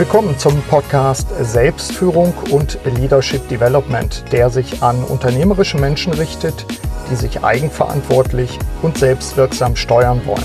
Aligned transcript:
Willkommen 0.00 0.38
zum 0.38 0.62
Podcast 0.62 1.28
Selbstführung 1.42 2.32
und 2.50 2.78
Leadership 2.86 3.46
Development, 3.50 4.24
der 4.32 4.48
sich 4.48 4.82
an 4.82 5.04
unternehmerische 5.04 5.76
Menschen 5.76 6.14
richtet, 6.14 6.64
die 7.10 7.16
sich 7.16 7.44
eigenverantwortlich 7.44 8.58
und 8.80 8.96
selbstwirksam 8.96 9.76
steuern 9.76 10.22
wollen. 10.24 10.42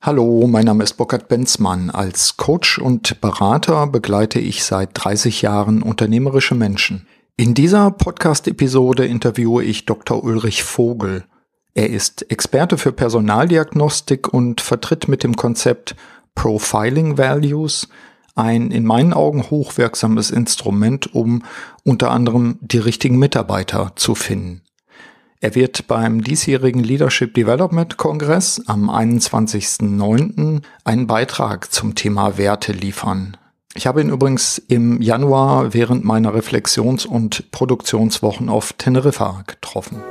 Hallo, 0.00 0.46
mein 0.46 0.64
Name 0.64 0.84
ist 0.84 0.92
Burkhard 0.92 1.26
Benzmann. 1.26 1.90
Als 1.90 2.36
Coach 2.36 2.78
und 2.78 3.20
Berater 3.20 3.88
begleite 3.88 4.38
ich 4.38 4.62
seit 4.62 4.90
30 4.92 5.42
Jahren 5.42 5.82
unternehmerische 5.82 6.54
Menschen. 6.54 7.08
In 7.36 7.54
dieser 7.54 7.90
Podcast-Episode 7.90 9.06
interviewe 9.06 9.64
ich 9.64 9.86
Dr. 9.86 10.22
Ulrich 10.22 10.62
Vogel. 10.62 11.24
Er 11.74 11.88
ist 11.88 12.30
Experte 12.30 12.76
für 12.76 12.92
Personaldiagnostik 12.92 14.32
und 14.32 14.60
vertritt 14.60 15.08
mit 15.08 15.22
dem 15.22 15.36
Konzept 15.36 15.96
Profiling 16.34 17.18
Values 17.18 17.88
ein 18.34 18.70
in 18.70 18.84
meinen 18.84 19.12
Augen 19.12 19.50
hochwirksames 19.50 20.30
Instrument, 20.30 21.14
um 21.14 21.42
unter 21.84 22.10
anderem 22.10 22.58
die 22.60 22.78
richtigen 22.78 23.18
Mitarbeiter 23.18 23.92
zu 23.96 24.14
finden. 24.14 24.62
Er 25.40 25.54
wird 25.54 25.88
beim 25.88 26.22
diesjährigen 26.22 26.84
Leadership 26.84 27.34
Development 27.34 27.96
Kongress 27.96 28.62
am 28.66 28.88
21.09. 28.88 30.62
einen 30.84 31.06
Beitrag 31.06 31.72
zum 31.72 31.94
Thema 31.94 32.38
Werte 32.38 32.72
liefern. 32.72 33.36
Ich 33.74 33.86
habe 33.86 34.02
ihn 34.02 34.10
übrigens 34.10 34.58
im 34.58 35.02
Januar 35.02 35.74
während 35.74 36.04
meiner 36.04 36.34
Reflexions- 36.34 37.06
und 37.06 37.50
Produktionswochen 37.50 38.48
auf 38.48 38.74
Teneriffa 38.74 39.42
getroffen. 39.46 40.02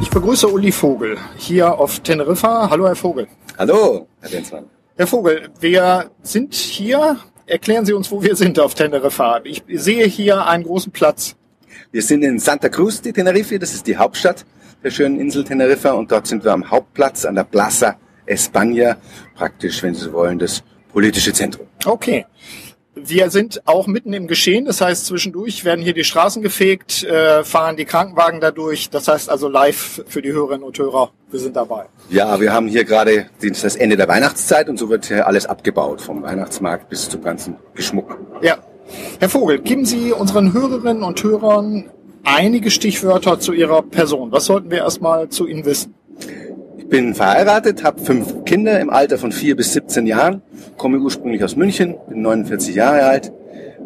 Ich 0.00 0.08
begrüße 0.08 0.48
Uli 0.48 0.72
Vogel 0.72 1.18
hier 1.36 1.78
auf 1.78 2.00
Teneriffa. 2.00 2.70
Hallo, 2.70 2.86
Herr 2.86 2.96
Vogel. 2.96 3.28
Hallo, 3.58 4.08
Herr 4.20 4.30
Denzmann. 4.30 4.64
Herr 4.96 5.06
Vogel, 5.06 5.50
wir 5.60 6.10
sind 6.22 6.54
hier. 6.54 7.18
Erklären 7.46 7.84
Sie 7.84 7.92
uns, 7.92 8.10
wo 8.10 8.22
wir 8.22 8.34
sind 8.34 8.58
auf 8.58 8.74
Teneriffa. 8.74 9.40
Ich 9.44 9.62
sehe 9.68 10.06
hier 10.06 10.46
einen 10.46 10.64
großen 10.64 10.90
Platz. 10.90 11.36
Wir 11.92 12.02
sind 12.02 12.22
in 12.22 12.38
Santa 12.38 12.68
Cruz 12.68 13.02
de 13.02 13.12
Tenerife, 13.12 13.58
das 13.58 13.74
ist 13.74 13.86
die 13.86 13.96
Hauptstadt 13.96 14.46
der 14.82 14.90
schönen 14.90 15.20
Insel 15.20 15.44
Teneriffa 15.44 15.92
und 15.92 16.10
dort 16.10 16.26
sind 16.26 16.44
wir 16.44 16.52
am 16.52 16.70
Hauptplatz 16.70 17.24
an 17.26 17.34
der 17.34 17.44
Plaza 17.44 17.96
España, 18.26 18.96
praktisch, 19.34 19.82
wenn 19.82 19.94
Sie 19.94 20.02
so 20.02 20.12
wollen, 20.12 20.38
das 20.38 20.62
politische 20.92 21.32
Zentrum. 21.32 21.66
Okay. 21.84 22.24
Wir 23.04 23.30
sind 23.30 23.62
auch 23.66 23.86
mitten 23.86 24.12
im 24.12 24.26
Geschehen, 24.26 24.64
das 24.64 24.80
heißt 24.80 25.06
zwischendurch 25.06 25.64
werden 25.64 25.82
hier 25.82 25.94
die 25.94 26.04
Straßen 26.04 26.42
gefegt, 26.42 27.02
äh, 27.04 27.44
fahren 27.44 27.76
die 27.76 27.84
Krankenwagen 27.84 28.40
dadurch. 28.40 28.90
Das 28.90 29.08
heißt 29.08 29.30
also 29.30 29.48
live 29.48 30.02
für 30.06 30.22
die 30.22 30.32
Hörerinnen 30.32 30.62
und 30.62 30.78
Hörer, 30.78 31.10
wir 31.30 31.40
sind 31.40 31.56
dabei. 31.56 31.86
Ja, 32.10 32.40
wir 32.40 32.52
haben 32.52 32.68
hier 32.68 32.84
gerade 32.84 33.26
das 33.40 33.76
Ende 33.76 33.96
der 33.96 34.08
Weihnachtszeit 34.08 34.68
und 34.68 34.78
so 34.78 34.88
wird 34.88 35.06
hier 35.06 35.26
alles 35.26 35.46
abgebaut, 35.46 36.00
vom 36.00 36.22
Weihnachtsmarkt 36.22 36.88
bis 36.88 37.08
zum 37.08 37.22
ganzen 37.22 37.56
Geschmuck. 37.74 38.18
Ja. 38.42 38.58
Herr 39.20 39.28
Vogel, 39.28 39.60
geben 39.60 39.84
Sie 39.84 40.12
unseren 40.12 40.52
Hörerinnen 40.52 41.04
und 41.04 41.22
Hörern 41.22 41.90
einige 42.24 42.70
Stichwörter 42.70 43.38
zu 43.38 43.52
Ihrer 43.52 43.82
Person. 43.82 44.32
Was 44.32 44.46
sollten 44.46 44.70
wir 44.70 44.78
erstmal 44.78 45.28
zu 45.28 45.46
Ihnen 45.46 45.64
wissen? 45.64 45.94
Bin 46.90 47.14
verheiratet, 47.14 47.84
habe 47.84 48.00
fünf 48.00 48.44
Kinder 48.44 48.78
im 48.80 48.90
Alter 48.90 49.16
von 49.16 49.32
vier 49.32 49.56
bis 49.56 49.72
17 49.72 50.06
Jahren, 50.06 50.42
komme 50.76 50.98
ursprünglich 50.98 51.42
aus 51.42 51.56
München, 51.56 51.94
bin 52.08 52.22
49 52.22 52.74
Jahre 52.74 53.04
alt, 53.04 53.32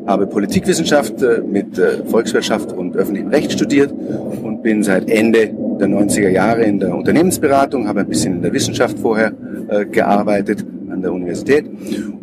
habe 0.07 0.27
Politikwissenschaft 0.27 1.23
äh, 1.23 1.41
mit 1.47 1.79
äh, 1.79 2.05
Volkswirtschaft 2.07 2.73
und 2.73 2.97
öffentlichem 2.97 3.31
Recht 3.31 3.53
studiert 3.53 3.93
und 3.93 4.63
bin 4.63 4.83
seit 4.83 5.09
Ende 5.09 5.51
der 5.79 5.89
90er 5.89 6.31
Jahre 6.31 6.65
in 6.65 6.81
der 6.81 6.95
Unternehmensberatung, 6.95 7.87
habe 7.87 8.01
ein 8.01 8.09
bisschen 8.09 8.37
in 8.37 8.43
der 8.43 8.53
Wissenschaft 8.53 8.99
vorher 8.99 9.33
äh, 9.69 9.85
gearbeitet 9.85 10.65
an 10.91 11.03
der 11.03 11.13
Universität 11.13 11.67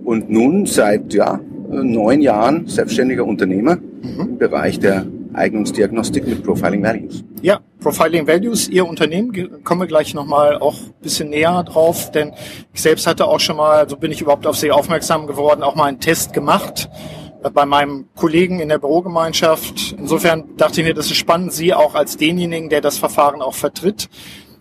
und 0.03 0.29
nun 0.29 0.66
seit 0.66 1.13
ja, 1.13 1.39
neun 1.69 2.22
Jahren 2.22 2.67
selbstständiger 2.67 3.25
Unternehmer 3.25 3.77
mhm. 3.77 4.19
im 4.22 4.38
Bereich 4.38 4.79
der 4.79 5.06
Eignungsdiagnostik 5.34 6.28
mit 6.28 6.44
Profiling 6.44 6.84
Values. 6.84 7.24
Ja, 7.42 7.59
Profiling 7.80 8.28
Values, 8.28 8.68
Ihr 8.69 8.86
Unternehmen, 8.86 9.64
kommen 9.64 9.81
wir 9.81 9.88
gleich 9.88 10.14
nochmal 10.14 10.58
auch 10.58 10.75
ein 10.75 10.94
bisschen 11.02 11.30
näher 11.30 11.64
drauf, 11.64 12.12
denn 12.12 12.34
ich 12.74 12.81
selbst 12.81 13.08
hatte 13.08 13.25
auch 13.25 13.40
schon 13.40 13.58
mal, 13.58 13.90
so 13.90 13.97
bin 13.97 14.12
ich 14.12 14.22
überhaupt 14.22 14.46
auf 14.46 14.58
Sie 14.58 14.72
aufmerksam 14.72 15.28
geworden, 15.28 15.64
auch 15.64 15.75
mal 15.75 15.86
einen 15.86 16.00
Test 16.00 16.34
gemacht 16.34 16.90
äh, 17.44 17.50
bei 17.50 17.66
meinem 17.66 18.08
Kollegen 18.16 18.59
in 18.59 18.69
der 18.69 18.78
Bürogemeinschaft. 18.78 19.96
Insofern 19.97 20.56
dachte 20.58 20.81
ich 20.81 20.88
mir, 20.88 20.94
das 20.94 21.08
ist 21.08 21.18
spannend, 21.18 21.53
Sie 21.53 21.74
auch 21.74 21.96
als 21.96 22.18
denjenigen, 22.18 22.69
der 22.69 22.81
das 22.81 22.98
Verfahren 22.98 23.42
auch 23.42 23.56
vertritt, 23.56 24.09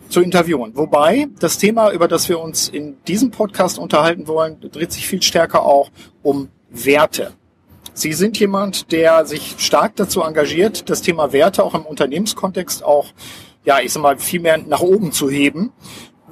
zu 0.08 0.20
interviewen. 0.20 0.72
Wobei 0.74 1.28
das 1.38 1.58
Thema, 1.58 1.92
über 1.92 2.08
das 2.08 2.28
wir 2.28 2.40
uns 2.40 2.68
in 2.68 2.96
diesem 3.06 3.30
Podcast 3.30 3.78
unterhalten 3.78 4.26
wollen, 4.26 4.58
dreht 4.72 4.92
sich 4.92 5.06
viel 5.06 5.22
stärker 5.22 5.64
auch 5.64 5.90
um 6.22 6.48
Werte. 6.70 7.32
Sie 7.94 8.12
sind 8.12 8.38
jemand, 8.38 8.92
der 8.92 9.26
sich 9.26 9.56
stark 9.58 9.96
dazu 9.96 10.22
engagiert, 10.22 10.88
das 10.88 11.02
Thema 11.02 11.32
Werte 11.32 11.64
auch 11.64 11.74
im 11.74 11.82
Unternehmenskontext 11.82 12.84
auch, 12.84 13.06
ja, 13.64 13.80
ich 13.80 13.92
sag 13.92 14.02
mal, 14.02 14.18
viel 14.18 14.40
mehr 14.40 14.58
nach 14.58 14.80
oben 14.80 15.12
zu 15.12 15.28
heben. 15.28 15.72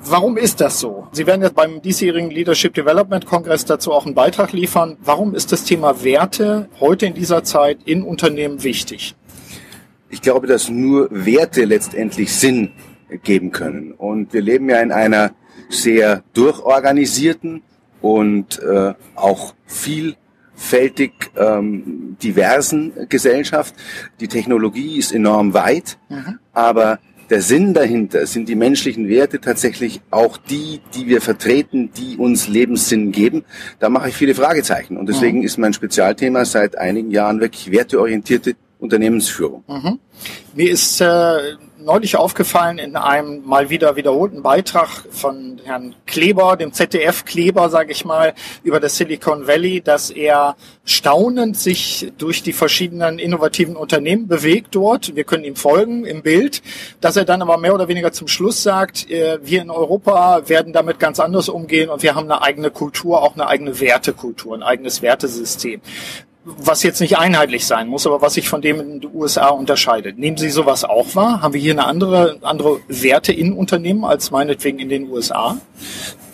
Warum 0.00 0.36
ist 0.36 0.60
das 0.60 0.78
so? 0.78 1.08
Sie 1.10 1.26
werden 1.26 1.42
jetzt 1.42 1.56
beim 1.56 1.82
diesjährigen 1.82 2.30
Leadership 2.30 2.72
Development 2.74 3.26
Kongress 3.26 3.64
dazu 3.64 3.92
auch 3.92 4.06
einen 4.06 4.14
Beitrag 4.14 4.52
liefern. 4.52 4.96
Warum 5.02 5.34
ist 5.34 5.50
das 5.50 5.64
Thema 5.64 6.04
Werte 6.04 6.68
heute 6.78 7.06
in 7.06 7.14
dieser 7.14 7.42
Zeit 7.42 7.78
in 7.84 8.02
Unternehmen 8.02 8.62
wichtig? 8.62 9.16
Ich 10.08 10.22
glaube, 10.22 10.46
dass 10.46 10.68
nur 10.68 11.08
Werte 11.10 11.64
letztendlich 11.64 12.32
Sinn 12.32 12.70
geben 13.24 13.50
können. 13.50 13.92
Und 13.92 14.32
wir 14.32 14.40
leben 14.40 14.70
ja 14.70 14.80
in 14.80 14.92
einer 14.92 15.32
sehr 15.68 16.22
durchorganisierten 16.32 17.62
und 18.00 18.60
äh, 18.62 18.94
auch 19.16 19.54
viel 19.66 20.16
vielfältig 20.58 21.12
ähm, 21.36 22.16
diversen 22.22 22.92
Gesellschaft. 23.08 23.74
Die 24.20 24.28
Technologie 24.28 24.98
ist 24.98 25.12
enorm 25.12 25.54
weit, 25.54 25.98
mhm. 26.08 26.38
aber 26.52 26.98
der 27.30 27.42
Sinn 27.42 27.74
dahinter 27.74 28.26
sind 28.26 28.48
die 28.48 28.54
menschlichen 28.54 29.08
Werte 29.08 29.40
tatsächlich 29.40 30.00
auch 30.10 30.36
die, 30.36 30.80
die 30.94 31.06
wir 31.06 31.20
vertreten, 31.20 31.90
die 31.92 32.16
uns 32.16 32.48
Lebenssinn 32.48 33.12
geben. 33.12 33.44
Da 33.78 33.88
mache 33.90 34.08
ich 34.08 34.14
viele 34.16 34.34
Fragezeichen. 34.34 34.96
Und 34.96 35.08
deswegen 35.08 35.38
mhm. 35.38 35.44
ist 35.44 35.58
mein 35.58 35.74
Spezialthema 35.74 36.44
seit 36.44 36.76
einigen 36.78 37.10
Jahren 37.10 37.40
wirklich 37.40 37.70
werteorientierte 37.70 38.56
Unternehmensführung. 38.78 39.62
Mhm. 39.68 39.98
Mir 40.54 40.70
ist 40.70 41.00
äh, 41.02 41.06
neulich 41.80 42.16
aufgefallen 42.16 42.78
in 42.78 42.96
einem 42.96 43.44
mal 43.46 43.70
wieder 43.70 43.96
wiederholten 43.96 44.42
Beitrag 44.42 45.04
von 45.10 45.60
Herrn 45.64 45.94
Kleber, 46.06 46.56
dem 46.56 46.72
ZDF-Kleber, 46.72 47.70
sage 47.70 47.92
ich 47.92 48.04
mal, 48.04 48.34
über 48.62 48.80
das 48.80 48.96
Silicon 48.96 49.46
Valley, 49.46 49.80
dass 49.80 50.10
er 50.10 50.56
staunend 50.84 51.56
sich 51.56 52.12
durch 52.18 52.42
die 52.42 52.52
verschiedenen 52.52 53.18
innovativen 53.18 53.76
Unternehmen 53.76 54.28
bewegt 54.28 54.74
dort. 54.74 55.14
Wir 55.14 55.24
können 55.24 55.44
ihm 55.44 55.56
folgen 55.56 56.04
im 56.04 56.22
Bild, 56.22 56.62
dass 57.00 57.16
er 57.16 57.24
dann 57.24 57.42
aber 57.42 57.58
mehr 57.58 57.74
oder 57.74 57.88
weniger 57.88 58.12
zum 58.12 58.28
Schluss 58.28 58.62
sagt, 58.62 59.10
äh, 59.10 59.38
wir 59.42 59.62
in 59.62 59.70
Europa 59.70 60.48
werden 60.48 60.72
damit 60.72 60.98
ganz 60.98 61.20
anders 61.20 61.48
umgehen 61.48 61.90
und 61.90 62.02
wir 62.02 62.14
haben 62.14 62.30
eine 62.30 62.42
eigene 62.42 62.70
Kultur, 62.70 63.22
auch 63.22 63.34
eine 63.34 63.46
eigene 63.46 63.80
Wertekultur, 63.80 64.54
ein 64.54 64.62
eigenes 64.62 65.02
Wertesystem 65.02 65.80
was 66.56 66.82
jetzt 66.82 67.00
nicht 67.00 67.18
einheitlich 67.18 67.66
sein 67.66 67.88
muss, 67.88 68.06
aber 68.06 68.22
was 68.22 68.34
sich 68.34 68.48
von 68.48 68.62
dem 68.62 68.80
in 68.80 69.00
den 69.00 69.10
USA 69.14 69.48
unterscheidet. 69.48 70.18
Nehmen 70.18 70.36
Sie 70.36 70.50
sowas 70.50 70.84
auch 70.84 71.14
wahr? 71.14 71.42
Haben 71.42 71.54
wir 71.54 71.60
hier 71.60 71.72
eine 71.72 71.86
andere, 71.86 72.38
andere 72.42 72.80
Werte 72.88 73.32
in 73.32 73.52
Unternehmen 73.52 74.04
als 74.04 74.30
meinetwegen 74.30 74.78
in 74.78 74.88
den 74.88 75.10
USA? 75.10 75.58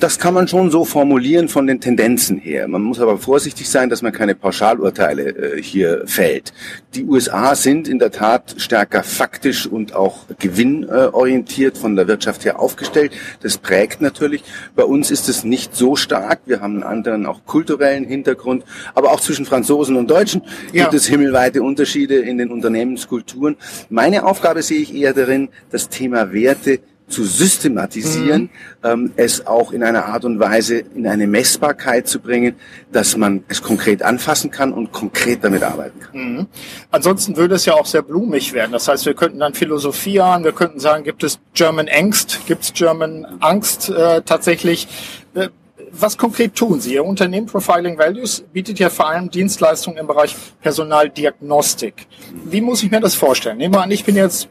Das 0.00 0.18
kann 0.18 0.34
man 0.34 0.48
schon 0.48 0.70
so 0.70 0.84
formulieren 0.84 1.48
von 1.48 1.66
den 1.66 1.80
Tendenzen 1.80 2.38
her. 2.38 2.68
Man 2.68 2.82
muss 2.82 3.00
aber 3.00 3.16
vorsichtig 3.18 3.68
sein, 3.68 3.88
dass 3.88 4.02
man 4.02 4.12
keine 4.12 4.34
Pauschalurteile 4.34 5.28
äh, 5.28 5.62
hier 5.62 6.02
fällt. 6.06 6.52
Die 6.94 7.04
USA 7.04 7.54
sind 7.54 7.88
in 7.88 7.98
der 7.98 8.10
Tat 8.10 8.54
stärker 8.58 9.02
faktisch 9.02 9.66
und 9.66 9.94
auch 9.94 10.26
gewinnorientiert 10.38 11.78
von 11.78 11.96
der 11.96 12.08
Wirtschaft 12.08 12.44
her 12.44 12.60
aufgestellt. 12.60 13.12
Das 13.42 13.58
prägt 13.58 14.00
natürlich. 14.00 14.44
Bei 14.74 14.84
uns 14.84 15.10
ist 15.10 15.28
es 15.28 15.44
nicht 15.44 15.74
so 15.74 15.96
stark. 15.96 16.40
Wir 16.46 16.60
haben 16.60 16.74
einen 16.74 16.82
anderen 16.82 17.26
auch 17.26 17.44
kulturellen 17.46 18.04
Hintergrund. 18.04 18.64
Aber 18.94 19.12
auch 19.12 19.20
zwischen 19.20 19.46
Franzosen 19.46 19.96
und 19.96 20.10
Deutschen 20.10 20.42
ja. 20.72 20.84
gibt 20.84 20.94
es 20.94 21.06
himmelweite 21.06 21.62
Unterschiede 21.62 22.16
in 22.16 22.38
den 22.38 22.50
Unternehmenskulturen. 22.50 23.56
Meine 23.88 24.24
Aufgabe 24.24 24.62
sehe 24.62 24.80
ich 24.80 24.94
eher 24.94 25.14
darin, 25.14 25.48
das 25.70 25.88
Thema 25.88 26.32
Werte 26.32 26.80
zu 27.14 27.24
systematisieren, 27.24 28.42
mhm. 28.42 28.50
ähm, 28.82 29.12
es 29.16 29.46
auch 29.46 29.72
in 29.72 29.84
einer 29.84 30.06
Art 30.06 30.24
und 30.24 30.40
Weise 30.40 30.78
in 30.78 31.06
eine 31.06 31.26
Messbarkeit 31.26 32.08
zu 32.08 32.18
bringen, 32.18 32.56
dass 32.90 33.16
man 33.16 33.44
es 33.48 33.62
konkret 33.62 34.02
anfassen 34.02 34.50
kann 34.50 34.72
und 34.72 34.90
konkret 34.90 35.44
damit 35.44 35.62
arbeiten 35.62 36.00
kann. 36.00 36.12
Mhm. 36.12 36.46
Ansonsten 36.90 37.36
würde 37.36 37.54
es 37.54 37.66
ja 37.66 37.74
auch 37.74 37.86
sehr 37.86 38.02
blumig 38.02 38.52
werden. 38.52 38.72
Das 38.72 38.88
heißt, 38.88 39.06
wir 39.06 39.14
könnten 39.14 39.38
dann 39.38 39.54
philosophieren, 39.54 40.42
wir 40.42 40.52
könnten 40.52 40.80
sagen, 40.80 41.04
gibt 41.04 41.22
es 41.22 41.38
German 41.54 41.88
Angst, 41.88 42.40
gibt 42.46 42.64
es 42.64 42.72
German 42.72 43.24
Angst 43.38 43.90
äh, 43.90 44.22
tatsächlich? 44.22 44.88
Äh, 45.34 45.50
was 45.92 46.18
konkret 46.18 46.56
tun 46.56 46.80
Sie? 46.80 46.94
Ihr 46.94 47.04
Unternehmen 47.04 47.46
Profiling 47.46 47.96
Values 47.96 48.42
bietet 48.52 48.80
ja 48.80 48.90
vor 48.90 49.08
allem 49.08 49.30
Dienstleistungen 49.30 49.98
im 49.98 50.08
Bereich 50.08 50.34
Personaldiagnostik. 50.60 52.08
Wie 52.46 52.60
muss 52.60 52.82
ich 52.82 52.90
mir 52.90 52.98
das 52.98 53.14
vorstellen? 53.14 53.58
Nehmen 53.58 53.74
wir 53.74 53.82
an, 53.82 53.92
ich 53.92 54.04
bin 54.04 54.16
jetzt 54.16 54.48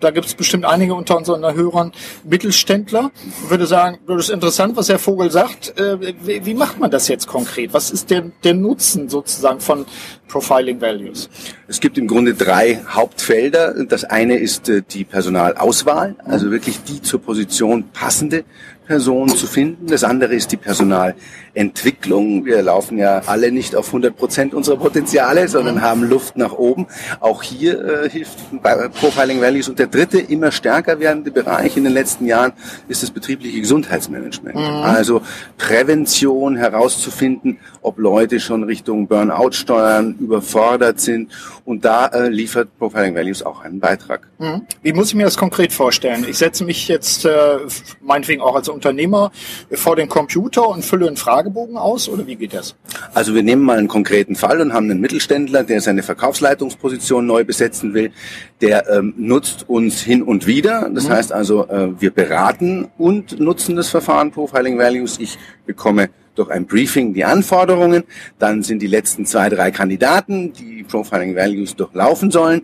da 0.00 0.10
gibt 0.10 0.26
es 0.26 0.34
bestimmt 0.34 0.64
einige 0.64 0.94
unter 0.94 1.16
unseren 1.16 1.42
Hörern 1.54 1.92
Mittelständler. 2.24 3.10
Ich 3.44 3.50
würde 3.50 3.66
sagen, 3.66 3.98
das 4.06 4.24
ist 4.24 4.30
interessant, 4.30 4.76
was 4.76 4.88
Herr 4.88 4.98
Vogel 4.98 5.30
sagt. 5.30 5.78
Äh, 5.78 6.14
wie, 6.22 6.54
macht 6.54 6.78
man 6.78 6.90
das 6.90 7.08
jetzt 7.08 7.26
konkret? 7.26 7.72
Was 7.72 7.90
ist 7.90 8.10
der, 8.10 8.30
der 8.44 8.54
Nutzen 8.54 9.08
sozusagen 9.08 9.60
von 9.60 9.86
Profiling 10.28 10.80
Values? 10.80 11.28
Es 11.68 11.80
gibt 11.80 11.98
im 11.98 12.06
Grunde 12.06 12.34
drei 12.34 12.80
Hauptfelder. 12.88 13.84
Das 13.84 14.04
eine 14.04 14.36
ist 14.36 14.68
äh, 14.68 14.82
die 14.88 15.04
Personalauswahl, 15.04 16.16
also 16.24 16.50
wirklich 16.50 16.82
die 16.82 17.02
zur 17.02 17.20
Position 17.20 17.84
passende 17.92 18.44
Person 18.86 19.28
zu 19.28 19.46
finden. 19.46 19.86
Das 19.86 20.04
andere 20.04 20.34
ist 20.34 20.52
die 20.52 20.56
Personalentwicklung. 20.56 22.44
Wir 22.44 22.62
laufen 22.62 22.98
ja 22.98 23.22
alle 23.26 23.50
nicht 23.50 23.74
auf 23.74 23.88
100 23.88 24.16
Prozent 24.16 24.54
unserer 24.54 24.76
Potenziale, 24.76 25.48
sondern 25.48 25.82
haben 25.82 26.04
Luft 26.04 26.36
nach 26.36 26.52
oben. 26.52 26.86
Auch 27.20 27.42
hier 27.42 28.04
äh, 28.04 28.10
hilft 28.10 28.38
Profiling 28.94 29.40
Values. 29.40 29.68
Und 29.68 29.78
der 29.78 29.88
dritte, 29.88 30.18
immer 30.18 30.52
stärker 30.52 31.00
werdende 31.00 31.30
Bereich 31.30 31.76
in 31.76 31.84
den 31.84 31.92
letzten 31.92 32.26
Jahren 32.26 32.52
ist 32.88 33.02
das 33.02 33.10
betriebliche 33.10 33.60
Gesundheitsmanagement. 33.60 34.56
Mhm. 34.56 34.62
Also 34.62 35.22
Prävention 35.58 36.56
herauszufinden, 36.56 37.58
ob 37.82 37.98
Leute 37.98 38.40
schon 38.40 38.64
Richtung 38.64 39.08
Burnout 39.08 39.52
steuern, 39.52 40.16
überfordert 40.20 41.00
sind. 41.00 41.32
Und 41.64 41.84
da 41.84 42.06
äh, 42.06 42.28
liefert 42.28 42.68
Profiling 42.78 43.14
Values 43.14 43.42
auch 43.42 43.60
einen 43.60 43.80
Beitrag. 43.80 44.28
Mhm. 44.38 44.62
Wie 44.82 44.92
muss 44.92 45.08
ich 45.08 45.14
mir 45.14 45.24
das 45.24 45.36
konkret 45.36 45.72
vorstellen? 45.72 46.24
Ich 46.28 46.38
setze 46.38 46.64
mich 46.64 46.88
jetzt 46.88 47.24
äh, 47.24 47.58
meinetwegen 48.00 48.40
auch 48.40 48.54
als 48.54 48.68
Unternehmer 48.76 49.32
vor 49.72 49.96
den 49.96 50.08
Computer 50.08 50.68
und 50.68 50.84
fülle 50.84 51.06
einen 51.06 51.16
Fragebogen 51.16 51.76
aus 51.76 52.08
oder 52.08 52.26
wie 52.26 52.36
geht 52.36 52.54
das? 52.54 52.76
Also 53.14 53.34
wir 53.34 53.42
nehmen 53.42 53.62
mal 53.62 53.78
einen 53.78 53.88
konkreten 53.88 54.36
Fall 54.36 54.60
und 54.60 54.72
haben 54.72 54.90
einen 54.90 55.00
Mittelständler, 55.00 55.64
der 55.64 55.80
seine 55.80 56.02
Verkaufsleitungsposition 56.02 57.26
neu 57.26 57.44
besetzen 57.44 57.94
will. 57.94 58.12
Der 58.60 58.88
ähm, 58.88 59.14
nutzt 59.16 59.68
uns 59.68 60.00
hin 60.00 60.22
und 60.22 60.46
wieder. 60.46 60.90
Das 60.94 61.08
mhm. 61.08 61.12
heißt 61.12 61.32
also, 61.32 61.66
äh, 61.68 62.00
wir 62.00 62.10
beraten 62.10 62.88
und 62.98 63.40
nutzen 63.40 63.76
das 63.76 63.88
Verfahren 63.88 64.30
Profiling 64.30 64.78
Values. 64.78 65.18
Ich 65.18 65.38
bekomme 65.66 66.10
durch 66.34 66.50
ein 66.50 66.66
Briefing 66.66 67.14
die 67.14 67.24
Anforderungen. 67.24 68.04
Dann 68.38 68.62
sind 68.62 68.82
die 68.82 68.86
letzten 68.86 69.24
zwei, 69.24 69.48
drei 69.48 69.70
Kandidaten, 69.70 70.52
die 70.52 70.84
Profiling 70.84 71.34
Values 71.34 71.74
durchlaufen 71.74 72.30
sollen 72.30 72.62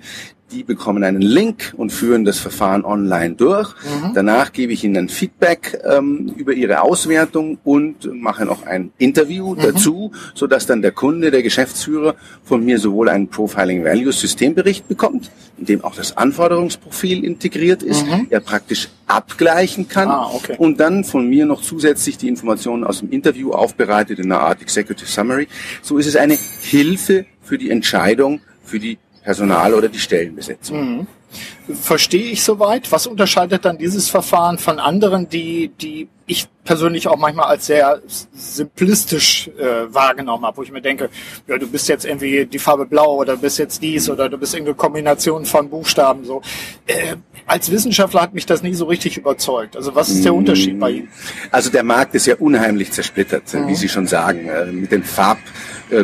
die 0.52 0.62
bekommen 0.62 1.02
einen 1.02 1.22
Link 1.22 1.72
und 1.76 1.90
führen 1.90 2.25
das 2.25 2.38
Verfahren 2.38 2.84
online 2.84 3.34
durch. 3.34 3.75
Mhm. 3.75 4.12
Danach 4.14 4.52
gebe 4.52 4.72
ich 4.72 4.84
ihnen 4.84 4.96
ein 4.96 5.08
Feedback 5.08 5.81
ähm, 5.84 6.32
über 6.37 6.52
ihre 6.52 6.82
Auswertung 6.82 7.58
und 7.64 8.12
mache 8.14 8.44
noch 8.44 8.66
ein 8.66 8.93
Interview 8.99 9.54
mhm. 9.54 9.60
dazu, 9.60 10.12
so 10.34 10.46
dass 10.46 10.66
dann 10.66 10.82
der 10.82 10.93
Kunde, 10.93 11.31
der 11.31 11.43
Geschäftsführer 11.43 12.14
von 12.44 12.64
mir 12.64 12.78
sowohl 12.78 13.08
einen 13.08 13.28
Profiling 13.28 13.84
Values 13.84 14.20
Systembericht 14.20 14.87
bekommt, 14.88 15.31
in 15.58 15.66
dem 15.66 15.84
auch 15.84 15.94
das 15.94 16.16
Anforderungsprofil 16.16 17.25
integriert 17.25 17.82
ist, 17.82 18.06
mhm. 18.06 18.26
er 18.31 18.40
praktisch 18.40 18.88
abgleichen 19.06 19.88
kann 19.88 20.08
ah, 20.08 20.31
okay. 20.32 20.56
und 20.58 20.81
dann 20.81 21.04
von 21.04 21.28
mir 21.28 21.44
noch 21.44 21.60
zusätzlich 21.60 22.16
die 22.16 22.28
Informationen 22.28 22.84
aus 22.84 23.00
dem 23.00 23.10
Interview 23.10 23.52
aufbereitet 23.52 24.19
in 24.19 24.26
einer 24.32 24.40
Art 24.40 24.62
Executive 24.62 25.08
Summary. 25.08 25.49
So 25.82 25.99
ist 25.99 26.06
es 26.06 26.16
eine 26.16 26.38
Hilfe 26.60 27.26
für 27.43 27.58
die 27.58 27.70
Entscheidung, 27.70 28.40
für 28.64 28.78
die 28.78 28.99
Personal 29.23 29.75
oder 29.75 29.89
die 29.89 29.99
Stellenbesetzung. 29.99 30.99
Mhm. 30.99 31.07
Verstehe 31.81 32.31
ich 32.31 32.43
soweit. 32.43 32.93
Was 32.93 33.07
unterscheidet 33.07 33.65
dann 33.65 33.79
dieses 33.79 34.11
Verfahren 34.11 34.59
von 34.59 34.79
anderen, 34.79 35.29
die, 35.29 35.69
die 35.69 36.09
ich 36.27 36.47
persönlich 36.65 37.09
auch 37.09 37.17
manchmal 37.17 37.47
als 37.47 37.67
sehr 37.67 38.01
simplistisch 38.33 39.49
äh, 39.59 39.93
wahrgenommen 39.93 40.45
habe, 40.45 40.59
wo 40.59 40.63
ich 40.63 40.71
mir 40.71 40.83
denke, 40.83 41.09
ja, 41.47 41.59
du 41.59 41.67
bist 41.67 41.89
jetzt 41.89 42.05
irgendwie 42.05 42.47
die 42.47 42.59
Farbe 42.59 42.87
blau 42.87 43.17
oder 43.17 43.37
du 43.37 43.43
bist 43.43 43.59
jetzt 43.59 43.83
dies 43.83 44.11
oder 44.11 44.29
du 44.29 44.39
bist 44.39 44.55
irgendeine 44.55 44.77
Kombination 44.77 45.45
von 45.45 45.71
Buchstaben 45.71 46.25
so. 46.25 46.43
Äh, 46.87 47.17
als 47.47 47.71
Wissenschaftler 47.71 48.23
hat 48.23 48.35
mich 48.35 48.47
das 48.47 48.63
nie 48.63 48.75
so 48.75 48.85
richtig 48.87 49.17
überzeugt. 49.17 49.77
Also 49.77 49.95
was 49.95 50.11
ist 50.11 50.25
der 50.25 50.35
Unterschied 50.35 50.79
bei 50.79 50.91
Ihnen? 50.91 51.09
Also 51.51 51.71
der 51.71 51.83
Markt 51.83 52.15
ist 52.15 52.27
ja 52.27 52.37
unheimlich 52.37 52.93
zersplittert, 52.93 53.53
mhm. 53.55 53.69
wie 53.69 53.75
Sie 53.75 53.89
schon 53.89 54.07
sagen, 54.07 54.49
äh, 54.49 54.67
mit 54.67 54.93
den 54.93 55.03
Farb 55.03 55.39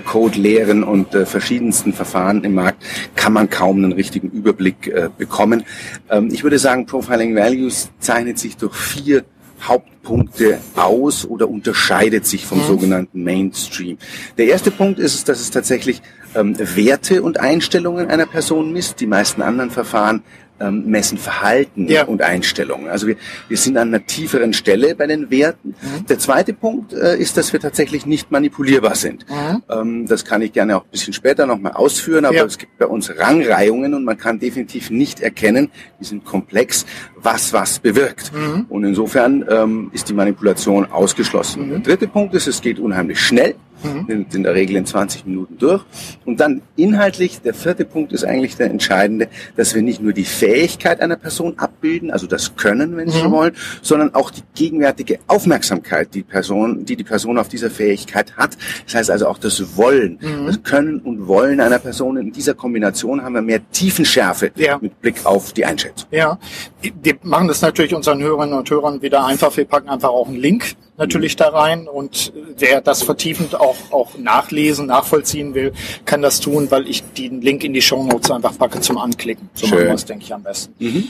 Code-Lehren 0.00 0.84
und 0.84 1.14
äh, 1.14 1.26
verschiedensten 1.26 1.92
Verfahren 1.92 2.44
im 2.44 2.54
Markt 2.54 2.84
kann 3.16 3.32
man 3.32 3.50
kaum 3.50 3.78
einen 3.78 3.92
richtigen 3.92 4.30
Überblick 4.30 4.86
äh, 4.88 5.08
bekommen. 5.16 5.64
Ähm, 6.10 6.28
ich 6.32 6.42
würde 6.42 6.58
sagen, 6.58 6.86
Profiling 6.86 7.34
Values 7.34 7.90
zeichnet 7.98 8.38
sich 8.38 8.56
durch 8.56 8.74
vier 8.74 9.24
Hauptpunkte 9.62 10.58
aus 10.76 11.24
oder 11.24 11.48
unterscheidet 11.48 12.26
sich 12.26 12.46
vom 12.46 12.62
sogenannten 12.62 13.24
Mainstream. 13.24 13.98
Der 14.36 14.46
erste 14.46 14.70
Punkt 14.70 14.98
ist, 14.98 15.28
dass 15.28 15.40
es 15.40 15.50
tatsächlich 15.50 16.00
ähm, 16.34 16.56
Werte 16.58 17.22
und 17.22 17.40
Einstellungen 17.40 18.08
einer 18.08 18.26
Person 18.26 18.72
misst. 18.72 19.00
Die 19.00 19.06
meisten 19.06 19.42
anderen 19.42 19.70
Verfahren 19.70 20.22
ähm, 20.60 20.86
messen 20.86 21.18
Verhalten 21.18 21.88
ja. 21.88 22.04
und 22.04 22.22
Einstellungen. 22.22 22.88
Also 22.88 23.06
wir, 23.06 23.16
wir 23.48 23.56
sind 23.56 23.76
an 23.76 23.88
einer 23.88 24.04
tieferen 24.04 24.52
Stelle 24.52 24.94
bei 24.94 25.06
den 25.06 25.30
Werten. 25.30 25.70
Mhm. 25.80 26.06
Der 26.06 26.18
zweite 26.18 26.52
Punkt 26.52 26.92
äh, 26.92 27.16
ist, 27.16 27.36
dass 27.36 27.52
wir 27.52 27.60
tatsächlich 27.60 28.06
nicht 28.06 28.30
manipulierbar 28.30 28.94
sind. 28.94 29.26
Mhm. 29.28 29.62
Ähm, 29.68 30.06
das 30.06 30.24
kann 30.24 30.42
ich 30.42 30.52
gerne 30.52 30.76
auch 30.76 30.84
ein 30.84 30.90
bisschen 30.90 31.12
später 31.12 31.46
nochmal 31.46 31.72
ausführen, 31.72 32.24
aber 32.24 32.36
ja. 32.36 32.44
es 32.44 32.58
gibt 32.58 32.78
bei 32.78 32.86
uns 32.86 33.10
Rangreihungen 33.16 33.94
und 33.94 34.04
man 34.04 34.16
kann 34.16 34.38
definitiv 34.38 34.90
nicht 34.90 35.20
erkennen, 35.20 35.70
die 36.00 36.04
sind 36.04 36.24
komplex, 36.24 36.86
was 37.16 37.52
was 37.52 37.78
bewirkt. 37.78 38.32
Mhm. 38.32 38.66
Und 38.68 38.84
insofern 38.84 39.44
ähm, 39.48 39.90
ist 39.92 40.08
die 40.08 40.14
Manipulation 40.14 40.90
ausgeschlossen. 40.90 41.70
Der 41.70 41.78
dritte 41.80 42.08
Punkt 42.08 42.34
ist, 42.34 42.46
es 42.46 42.60
geht 42.60 42.78
unheimlich 42.78 43.20
schnell 43.20 43.54
mhm. 43.82 44.26
in 44.32 44.42
der 44.42 44.54
Regel 44.54 44.76
in 44.76 44.86
20 44.86 45.26
Minuten 45.26 45.58
durch. 45.58 45.84
Und 46.24 46.40
dann 46.40 46.62
inhaltlich, 46.76 47.40
der 47.40 47.54
vierte 47.54 47.84
Punkt 47.84 48.12
ist 48.12 48.24
eigentlich 48.24 48.56
der 48.56 48.70
entscheidende, 48.70 49.28
dass 49.56 49.74
wir 49.74 49.82
nicht 49.82 50.00
nur 50.00 50.12
die 50.12 50.24
Fähigkeit 50.24 51.00
einer 51.00 51.16
Person 51.16 51.58
abbilden, 51.58 52.10
also 52.10 52.26
das 52.26 52.56
Können, 52.56 52.96
wenn 52.96 53.08
Sie 53.08 53.22
mhm. 53.22 53.30
wollen, 53.30 53.56
sondern 53.82 54.14
auch 54.14 54.30
die 54.30 54.42
gegenwärtige 54.54 55.18
Aufmerksamkeit, 55.26 56.14
die 56.14 56.22
Person, 56.22 56.84
die 56.84 56.96
die 56.96 57.04
Person 57.04 57.38
auf 57.38 57.48
dieser 57.48 57.70
Fähigkeit 57.70 58.36
hat. 58.36 58.56
Das 58.84 58.94
heißt 58.94 59.10
also 59.10 59.28
auch 59.28 59.38
das 59.38 59.76
Wollen, 59.76 60.18
mhm. 60.20 60.46
das 60.46 60.62
Können 60.62 61.00
und 61.00 61.26
Wollen 61.26 61.60
einer 61.60 61.78
Person. 61.78 62.16
In 62.16 62.32
dieser 62.32 62.54
Kombination 62.54 63.22
haben 63.22 63.34
wir 63.34 63.42
mehr 63.42 63.60
Tiefenschärfe 63.70 64.50
ja. 64.56 64.78
mit 64.80 65.00
Blick 65.00 65.24
auf 65.24 65.52
die 65.52 65.64
Einschätzung. 65.64 66.08
Ja, 66.10 66.38
wir 66.80 67.16
machen 67.22 67.48
das 67.48 67.62
natürlich 67.62 67.94
unseren 67.94 68.22
Hörerinnen 68.22 68.58
und 68.58 68.70
Hörern 68.70 69.02
wieder 69.02 69.24
einfach. 69.24 69.56
Wir 69.56 69.64
packen 69.64 69.88
einfach 69.88 70.10
auch 70.10 70.28
einen 70.28 70.36
Link 70.36 70.76
natürlich 70.98 71.36
da 71.36 71.48
rein 71.48 71.88
und 71.88 72.32
wer 72.56 72.80
das 72.80 73.02
vertiefend 73.02 73.58
auch, 73.58 73.76
auch 73.90 74.18
nachlesen, 74.18 74.86
nachvollziehen 74.86 75.54
will, 75.54 75.72
kann 76.04 76.20
das 76.22 76.40
tun, 76.40 76.70
weil 76.70 76.88
ich 76.88 77.02
den 77.14 77.40
Link 77.40 77.64
in 77.64 77.72
die 77.72 77.82
Show 77.82 78.02
Notes 78.04 78.30
einfach 78.30 78.58
packe 78.58 78.80
zum 78.80 78.98
Anklicken. 78.98 79.48
So 79.54 79.66
Schön. 79.66 79.78
machen 79.78 79.86
wir 79.86 79.94
es, 79.94 80.04
denke 80.04 80.24
ich, 80.24 80.34
am 80.34 80.42
besten. 80.42 80.74
Mhm. 80.78 81.08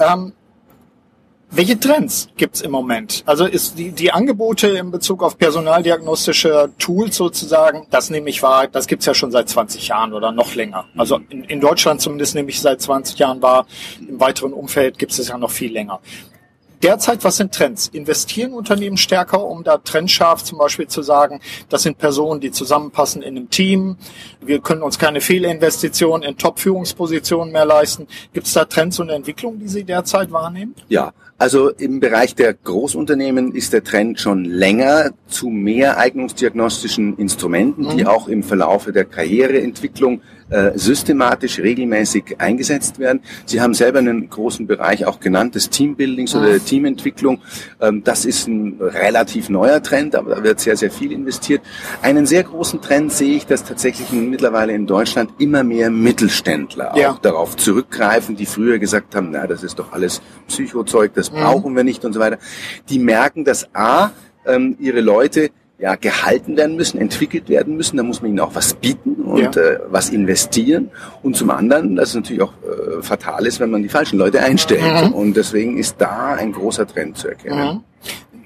Ähm, 0.00 0.32
welche 1.50 1.78
Trends 1.78 2.28
gibt's 2.36 2.60
im 2.60 2.72
Moment? 2.72 3.22
Also 3.24 3.46
ist 3.46 3.78
die, 3.78 3.92
die 3.92 4.12
Angebote 4.12 4.68
in 4.68 4.90
Bezug 4.90 5.22
auf 5.22 5.38
personaldiagnostische 5.38 6.70
Tools 6.78 7.16
sozusagen, 7.16 7.86
das 7.90 8.10
nehme 8.10 8.28
ich 8.30 8.42
wahr, 8.42 8.66
das 8.66 8.88
gibt's 8.88 9.06
ja 9.06 9.14
schon 9.14 9.30
seit 9.30 9.48
20 9.48 9.86
Jahren 9.86 10.12
oder 10.12 10.32
noch 10.32 10.54
länger. 10.56 10.86
Also 10.96 11.20
in, 11.28 11.44
in 11.44 11.60
Deutschland 11.60 12.00
zumindest 12.00 12.34
nehme 12.34 12.50
ich 12.50 12.60
seit 12.60 12.80
20 12.80 13.18
Jahren 13.18 13.42
wahr, 13.42 13.66
im 14.00 14.18
weiteren 14.18 14.52
Umfeld 14.52 14.98
gibt 14.98 15.16
es 15.16 15.28
ja 15.28 15.38
noch 15.38 15.52
viel 15.52 15.72
länger 15.72 16.00
derzeit, 16.82 17.24
was 17.24 17.36
sind 17.36 17.54
Trends? 17.54 17.88
Investieren 17.88 18.52
Unternehmen 18.52 18.96
stärker, 18.96 19.44
um 19.44 19.64
da 19.64 19.78
trendscharf 19.78 20.44
zum 20.44 20.58
Beispiel 20.58 20.86
zu 20.86 21.02
sagen, 21.02 21.40
das 21.68 21.82
sind 21.82 21.98
Personen, 21.98 22.40
die 22.40 22.50
zusammenpassen 22.50 23.22
in 23.22 23.36
einem 23.36 23.50
Team. 23.50 23.96
Wir 24.40 24.60
können 24.60 24.82
uns 24.82 24.98
keine 24.98 25.20
Fehlerinvestitionen 25.20 26.28
in 26.28 26.36
Top-Führungspositionen 26.36 27.52
mehr 27.52 27.64
leisten. 27.64 28.06
Gibt 28.32 28.46
es 28.46 28.52
da 28.52 28.64
Trends 28.64 28.98
und 28.98 29.08
Entwicklungen, 29.08 29.58
die 29.58 29.68
Sie 29.68 29.84
derzeit 29.84 30.32
wahrnehmen? 30.32 30.74
Ja, 30.88 31.12
also 31.38 31.68
im 31.68 32.00
Bereich 32.00 32.34
der 32.34 32.54
Großunternehmen 32.54 33.54
ist 33.54 33.74
der 33.74 33.84
Trend 33.84 34.18
schon 34.18 34.46
länger 34.46 35.10
zu 35.28 35.50
mehr 35.50 35.98
eignungsdiagnostischen 35.98 37.18
Instrumenten, 37.18 37.84
mhm. 37.84 37.96
die 37.96 38.06
auch 38.06 38.26
im 38.28 38.42
Verlaufe 38.42 38.92
der 38.92 39.04
Karriereentwicklung 39.04 40.22
systematisch, 40.74 41.58
regelmäßig 41.58 42.36
eingesetzt 42.38 42.98
werden. 42.98 43.20
Sie 43.46 43.60
haben 43.60 43.74
selber 43.74 43.98
einen 43.98 44.30
großen 44.30 44.66
Bereich 44.66 45.04
auch 45.04 45.20
genannt, 45.20 45.54
des 45.54 45.70
Teambuildings 45.70 46.34
oder 46.34 46.50
der 46.50 46.64
Teamentwicklung. 46.64 47.40
Ähm, 47.80 48.02
das 48.04 48.24
ist 48.24 48.46
ein 48.46 48.76
relativ 48.80 49.48
neuer 49.48 49.82
Trend, 49.82 50.14
aber 50.14 50.36
da 50.36 50.44
wird 50.44 50.60
sehr, 50.60 50.76
sehr 50.76 50.90
viel 50.90 51.12
investiert. 51.12 51.62
Einen 52.02 52.26
sehr 52.26 52.44
großen 52.44 52.80
Trend 52.80 53.12
sehe 53.12 53.36
ich, 53.36 53.46
dass 53.46 53.64
tatsächlich 53.64 54.10
mittlerweile 54.12 54.72
in 54.72 54.86
Deutschland 54.86 55.30
immer 55.38 55.64
mehr 55.64 55.90
Mittelständler 55.90 56.92
ja. 56.96 57.12
auch 57.12 57.18
darauf 57.18 57.56
zurückgreifen, 57.56 58.36
die 58.36 58.46
früher 58.46 58.78
gesagt 58.78 59.14
haben, 59.14 59.30
na, 59.30 59.46
das 59.46 59.62
ist 59.62 59.78
doch 59.78 59.92
alles 59.92 60.22
Psychozeug, 60.48 61.12
das 61.14 61.32
mhm. 61.32 61.36
brauchen 61.36 61.76
wir 61.76 61.84
nicht 61.84 62.04
und 62.04 62.12
so 62.12 62.20
weiter. 62.20 62.38
Die 62.88 62.98
merken, 62.98 63.44
dass 63.44 63.74
A, 63.74 64.10
ähm, 64.46 64.76
ihre 64.78 65.00
Leute 65.00 65.50
ja, 65.78 65.94
gehalten 65.94 66.56
werden 66.56 66.76
müssen, 66.76 66.98
entwickelt 66.98 67.48
werden 67.48 67.76
müssen. 67.76 67.96
Da 67.96 68.02
muss 68.02 68.22
man 68.22 68.30
ihnen 68.30 68.40
auch 68.40 68.54
was 68.54 68.74
bieten 68.74 69.16
und 69.16 69.56
ja. 69.56 69.62
äh, 69.62 69.80
was 69.88 70.08
investieren. 70.08 70.90
Und 71.22 71.36
zum 71.36 71.50
anderen, 71.50 71.96
dass 71.96 72.10
es 72.10 72.14
natürlich 72.14 72.42
auch 72.42 72.54
äh, 72.62 73.02
fatal 73.02 73.46
ist, 73.46 73.60
wenn 73.60 73.70
man 73.70 73.82
die 73.82 73.88
falschen 73.88 74.18
Leute 74.18 74.40
einstellt. 74.40 75.08
Mhm. 75.08 75.12
Und 75.12 75.36
deswegen 75.36 75.76
ist 75.76 75.96
da 75.98 76.34
ein 76.34 76.52
großer 76.52 76.86
Trend 76.86 77.18
zu 77.18 77.28
erkennen. 77.28 77.74
Mhm. 77.74 77.80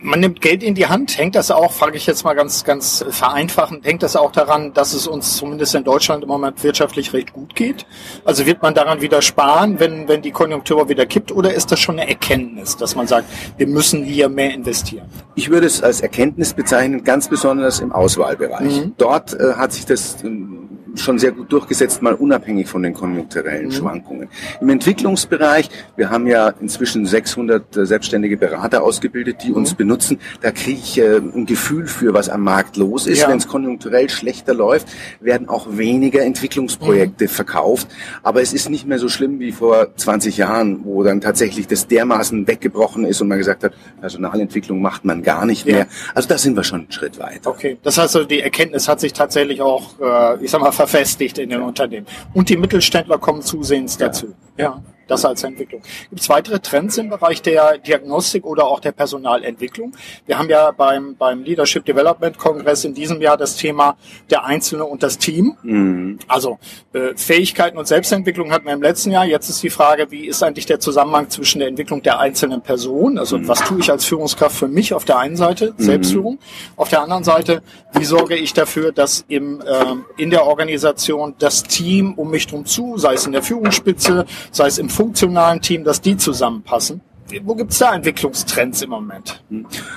Man 0.03 0.21
nimmt 0.21 0.41
Geld 0.41 0.63
in 0.63 0.75
die 0.75 0.87
Hand. 0.87 1.17
Hängt 1.19 1.35
das 1.35 1.51
auch, 1.51 1.73
frage 1.73 1.97
ich 1.97 2.07
jetzt 2.07 2.25
mal 2.25 2.35
ganz, 2.35 2.65
ganz 2.65 3.05
vereinfachend, 3.11 3.85
hängt 3.85 4.03
das 4.03 4.17
auch 4.17 4.33
daran, 4.33 4.73
dass 4.73 4.93
es 4.93 5.07
uns 5.07 5.37
zumindest 5.37 5.75
in 5.75 5.85
Deutschland 5.85 6.23
im 6.23 6.29
Moment 6.29 6.63
wirtschaftlich 6.63 7.13
recht 7.13 7.33
gut 7.33 7.55
geht? 7.55 7.87
Also 8.25 8.47
wird 8.47 8.63
man 8.63 8.75
daran 8.75 9.01
wieder 9.01 9.23
sparen, 9.23 9.81
wenn, 9.81 10.09
wenn 10.09 10.23
die 10.23 10.31
Konjunktur 10.31 10.89
wieder 10.89 11.07
kippt, 11.07 11.33
oder 11.33 11.53
ist 11.55 11.73
das 11.73 11.81
schon 11.81 11.99
eine 11.99 12.09
Erkenntnis, 12.09 12.77
dass 12.77 12.95
man 12.95 13.07
sagt, 13.07 13.27
wir 13.57 13.67
müssen 13.67 14.05
hier 14.05 14.29
mehr 14.29 14.53
investieren? 14.53 15.07
Ich 15.35 15.51
würde 15.51 15.67
es 15.67 15.83
als 15.83 16.01
Erkenntnis 16.01 16.55
bezeichnen, 16.55 17.05
ganz 17.05 17.29
besonders 17.29 17.81
im 17.81 17.93
Auswahlbereich. 17.93 18.85
Mhm. 18.85 18.95
Dort 18.97 19.35
äh, 19.35 19.55
hat 19.55 19.73
sich 19.73 19.87
das 19.87 20.23
ähm, 20.23 20.60
schon 21.01 21.19
sehr 21.19 21.33
gut 21.33 21.53
durchgesetzt, 21.53 22.03
mal 22.03 22.15
unabhängig 22.15 22.69
von 22.69 22.83
den 22.83 22.95
konjunkturellen 22.95 23.67
mhm. 23.67 23.73
Schwankungen. 23.73 24.29
Im 24.61 24.69
Entwicklungsbereich, 24.69 25.71
wir 25.97 26.11
haben 26.11 26.27
ja 26.27 26.49
inzwischen 26.61 27.07
600 27.07 27.77
äh, 27.77 27.87
selbstständige 27.87 28.37
Berater 28.37 28.83
ausgebildet, 28.83 29.39
die 29.43 29.51
mhm. 29.51 29.57
uns 29.57 29.75
benutzen. 29.75 30.19
Da 30.41 30.51
kriege 30.51 30.79
ich 30.79 30.99
äh, 30.99 31.17
ein 31.17 31.47
Gefühl 31.47 31.87
für, 31.87 32.15
was 32.15 32.29
am 32.29 32.43
Markt 32.43 32.77
los 32.77 33.07
ist. 33.07 33.21
Ja. 33.21 33.29
Wenn 33.29 33.39
es 33.39 33.49
konjunkturell 33.49 34.09
schlechter 34.11 34.55
läuft, 34.55 34.89
werden 35.21 35.49
auch 35.49 35.67
weniger 35.71 36.23
Entwicklungsprojekte 36.23 37.25
mhm. 37.25 37.29
verkauft. 37.29 37.89
Aber 38.23 38.43
es 38.43 38.53
ist 38.53 38.69
nicht 38.71 38.87
mehr 38.87 38.99
so 38.99 39.09
schlimm 39.09 39.41
wie 39.41 39.53
vor 39.53 39.95
20 39.97 40.37
Jahren, 40.37 40.85
wo 40.85 41.03
dann 41.03 41.21
tatsächlich 41.21 41.67
das 41.67 41.87
dermaßen 41.87 42.47
weggebrochen 42.47 43.05
ist 43.05 43.21
und 43.21 43.29
man 43.29 43.39
gesagt 43.39 43.65
hat, 43.65 43.73
Personalentwicklung 44.01 44.81
macht 44.81 45.05
man 45.05 45.23
gar 45.23 45.47
nicht 45.47 45.67
ja. 45.67 45.75
mehr. 45.75 45.87
Also 46.15 46.29
da 46.29 46.39
sind 46.39 46.57
wir 46.57 46.65
schon 46.65 46.81
einen 46.81 46.93
Schritt 46.93 47.19
weiter. 47.19 47.51
Okay, 47.51 47.79
das 47.83 47.99
heißt 47.99 48.17
also, 48.17 48.27
die 48.27 48.41
Erkenntnis 48.41 48.89
hat 48.89 49.01
sich 49.01 49.13
tatsächlich 49.13 49.61
auch, 49.63 49.99
äh, 50.01 50.45
ich 50.45 50.51
sag 50.51 50.61
mal, 50.61 50.73
verfestigt 50.91 51.39
in 51.39 51.51
den 51.51 51.63
Unternehmen. 51.63 52.07
Und 52.35 52.49
die 52.49 52.57
Mittelständler 52.57 53.19
kommen 53.19 53.43
zusehends 53.43 53.97
dazu. 53.97 54.35
Ja. 54.57 54.83
Das 55.11 55.25
als 55.25 55.43
Entwicklung. 55.43 55.83
Gibt 56.09 56.21
es 56.21 56.29
weitere 56.29 56.61
Trends 56.61 56.97
im 56.97 57.11
Bereich 57.11 57.43
der 57.43 57.79
Diagnostik 57.79 58.47
oder 58.47 58.67
auch 58.67 58.79
der 58.79 58.93
Personalentwicklung? 58.93 59.93
Wir 60.27 60.39
haben 60.39 60.49
ja 60.49 60.71
beim, 60.71 61.17
beim 61.17 61.43
Leadership 61.43 61.85
Development 61.85 62.39
Kongress 62.39 62.85
in 62.85 62.95
diesem 62.95 63.21
Jahr 63.21 63.37
das 63.37 63.57
Thema 63.57 63.97
der 64.31 64.45
Einzelne 64.45 64.85
und 64.85 65.03
das 65.03 65.19
Team. 65.19 65.57
Mhm. 65.65 66.21
Also 66.29 66.61
äh, 66.93 67.17
Fähigkeiten 67.17 67.77
und 67.77 67.89
Selbstentwicklung 67.89 68.53
hatten 68.53 68.67
wir 68.67 68.73
im 68.73 68.83
letzten 68.83 69.11
Jahr. 69.11 69.27
Jetzt 69.27 69.49
ist 69.49 69.61
die 69.65 69.71
Frage, 69.71 70.13
wie 70.13 70.27
ist 70.29 70.45
eigentlich 70.45 70.67
der 70.67 70.79
Zusammenhang 70.79 71.29
zwischen 71.29 71.59
der 71.59 71.67
Entwicklung 71.67 72.03
der 72.03 72.21
einzelnen 72.21 72.61
Person? 72.61 73.19
Also 73.19 73.37
mhm. 73.37 73.49
was 73.49 73.65
tue 73.65 73.81
ich 73.81 73.91
als 73.91 74.05
Führungskraft 74.05 74.55
für 74.55 74.69
mich 74.69 74.95
auf 74.95 75.05
der 75.05 75.19
einen 75.19 75.35
Seite, 75.35 75.75
mhm. 75.77 75.83
Selbstführung. 75.83 76.39
Auf 76.77 76.89
der 76.89 77.03
anderen 77.03 77.25
Seite, 77.25 77.63
wie 77.95 78.05
sorge 78.05 78.37
ich 78.37 78.53
dafür, 78.53 78.93
dass 78.93 79.25
im, 79.27 79.61
äh, 79.61 80.23
in 80.23 80.31
der 80.31 80.47
Organisation 80.47 81.35
das 81.41 81.65
Team 81.65 82.15
um 82.15 82.31
mich 82.31 82.47
drum 82.47 82.65
zu, 82.65 82.97
sei 82.97 83.15
es 83.15 83.27
in 83.27 83.33
der 83.33 83.43
Führungsspitze, 83.43 84.25
sei 84.53 84.69
es 84.69 84.79
im 84.79 84.89
funktionalen 85.01 85.63
Team, 85.63 85.83
dass 85.83 86.03
die 86.03 86.17
zusammenpassen. 86.19 87.01
Wo 87.45 87.55
gibt 87.55 87.73
es 87.73 87.79
da 87.79 87.95
Entwicklungstrends 87.95 88.83
im 88.83 88.91
Moment? 88.91 89.43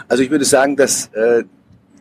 Also 0.07 0.23
ich 0.23 0.31
würde 0.31 0.45
sagen, 0.45 0.77
dass 0.77 1.07
äh, 1.07 1.43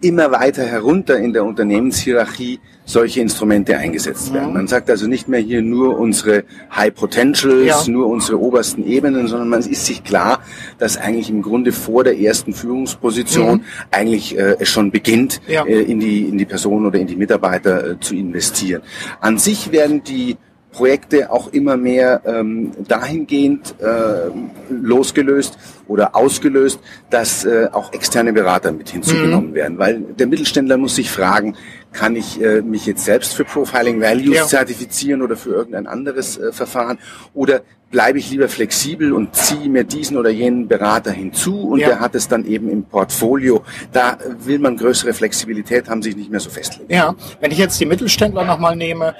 immer 0.01 0.31
weiter 0.31 0.63
herunter 0.65 1.17
in 1.19 1.33
der 1.33 1.45
Unternehmenshierarchie 1.45 2.61
solche 2.85 3.21
Instrumente 3.21 3.77
eingesetzt 3.77 4.33
werden. 4.33 4.53
Man 4.53 4.69
sagt 4.69 4.89
also 4.89 5.09
nicht 5.09 5.27
mehr 5.27 5.41
hier 5.41 5.63
nur 5.63 5.99
unsere 5.99 6.45
High 6.75 6.95
Potentials, 6.95 7.87
ja. 7.87 7.93
nur 7.93 8.07
unsere 8.07 8.39
obersten 8.41 8.85
Ebenen, 8.87 9.27
sondern 9.27 9.49
man 9.49 9.61
ist 9.61 9.87
sich 9.87 10.05
klar, 10.05 10.41
dass 10.79 10.97
eigentlich 10.97 11.31
im 11.31 11.43
Grunde 11.43 11.73
vor 11.73 12.05
der 12.05 12.19
ersten 12.21 12.53
Führungsposition 12.53 13.59
mhm. 13.59 13.65
eigentlich 13.91 14.39
äh, 14.39 14.57
es 14.61 14.69
schon 14.69 14.93
beginnt, 14.93 15.41
ja. 15.49 15.65
äh, 15.65 15.83
in 15.83 15.99
die 15.99 16.23
in 16.29 16.39
die 16.39 16.47
Person 16.47 16.87
oder 16.87 17.01
in 17.01 17.07
die 17.09 17.17
Mitarbeiter 17.17 17.93
äh, 17.93 18.01
zu 18.01 18.15
investieren. 18.15 18.83
An 19.21 19.39
sich 19.39 19.73
werden 19.73 20.05
die 20.05 20.37
Projekte 20.73 21.31
auch 21.31 21.53
immer 21.53 21.77
mehr 21.77 22.23
ähm, 22.25 22.73
dahingehend 22.89 23.75
äh, 23.81 24.31
losgelöst 24.71 25.59
oder 25.87 26.17
ausgelöst, 26.17 26.81
dass 27.11 27.45
äh, 27.45 27.69
auch 27.71 27.93
externe 27.93 28.33
Berater 28.33 28.73
mit 28.73 28.89
hinzugenommen 28.89 29.51
mhm. 29.51 29.55
werden. 29.55 29.79
Weil 29.79 30.01
der 30.01 30.27
Mittelständler 30.27 30.79
muss 30.79 30.97
sich 30.97 31.11
fragen, 31.11 31.57
kann 31.93 32.17
ich 32.17 32.41
äh, 32.41 32.63
mich 32.63 32.87
jetzt 32.87 33.05
selbst 33.05 33.35
für 33.35 33.45
Profiling 33.45 34.01
Values 34.01 34.37
ja. 34.37 34.47
zertifizieren 34.47 35.23
oder 35.23 35.37
für 35.37 35.51
irgendein 35.51 35.87
anderes 35.87 36.39
äh, 36.39 36.53
Verfahren? 36.53 36.99
Oder 37.35 37.63
bleibe 37.91 38.19
ich 38.19 38.31
lieber 38.31 38.49
flexibel 38.49 39.13
und 39.13 39.37
ziehe 39.37 39.69
mir 39.69 39.85
diesen 39.85 40.17
oder 40.17 40.31
jenen 40.31 40.67
Berater 40.67 41.13
hinzu 41.13 41.69
und 41.69 41.81
ja. 41.81 41.89
der 41.89 42.01
hat 42.01 42.15
es 42.15 42.27
dann 42.27 42.47
eben 42.47 42.71
im 42.71 42.85
Portfolio. 42.85 43.63
Da 43.93 44.17
will 44.45 44.59
man 44.59 44.79
größere 44.79 45.13
Flexibilität 45.13 45.89
haben, 45.89 46.03
sich 46.03 46.17
nicht 46.17 46.31
mehr 46.31 46.41
so 46.41 46.49
festlegen. 46.49 46.93
Ja, 46.93 47.15
wenn 47.41 47.53
ich 47.53 47.59
jetzt 47.59 47.79
die 47.79 47.87
Mittelständler 47.87 48.45
nochmal 48.45 48.75
nehme, 48.75 49.15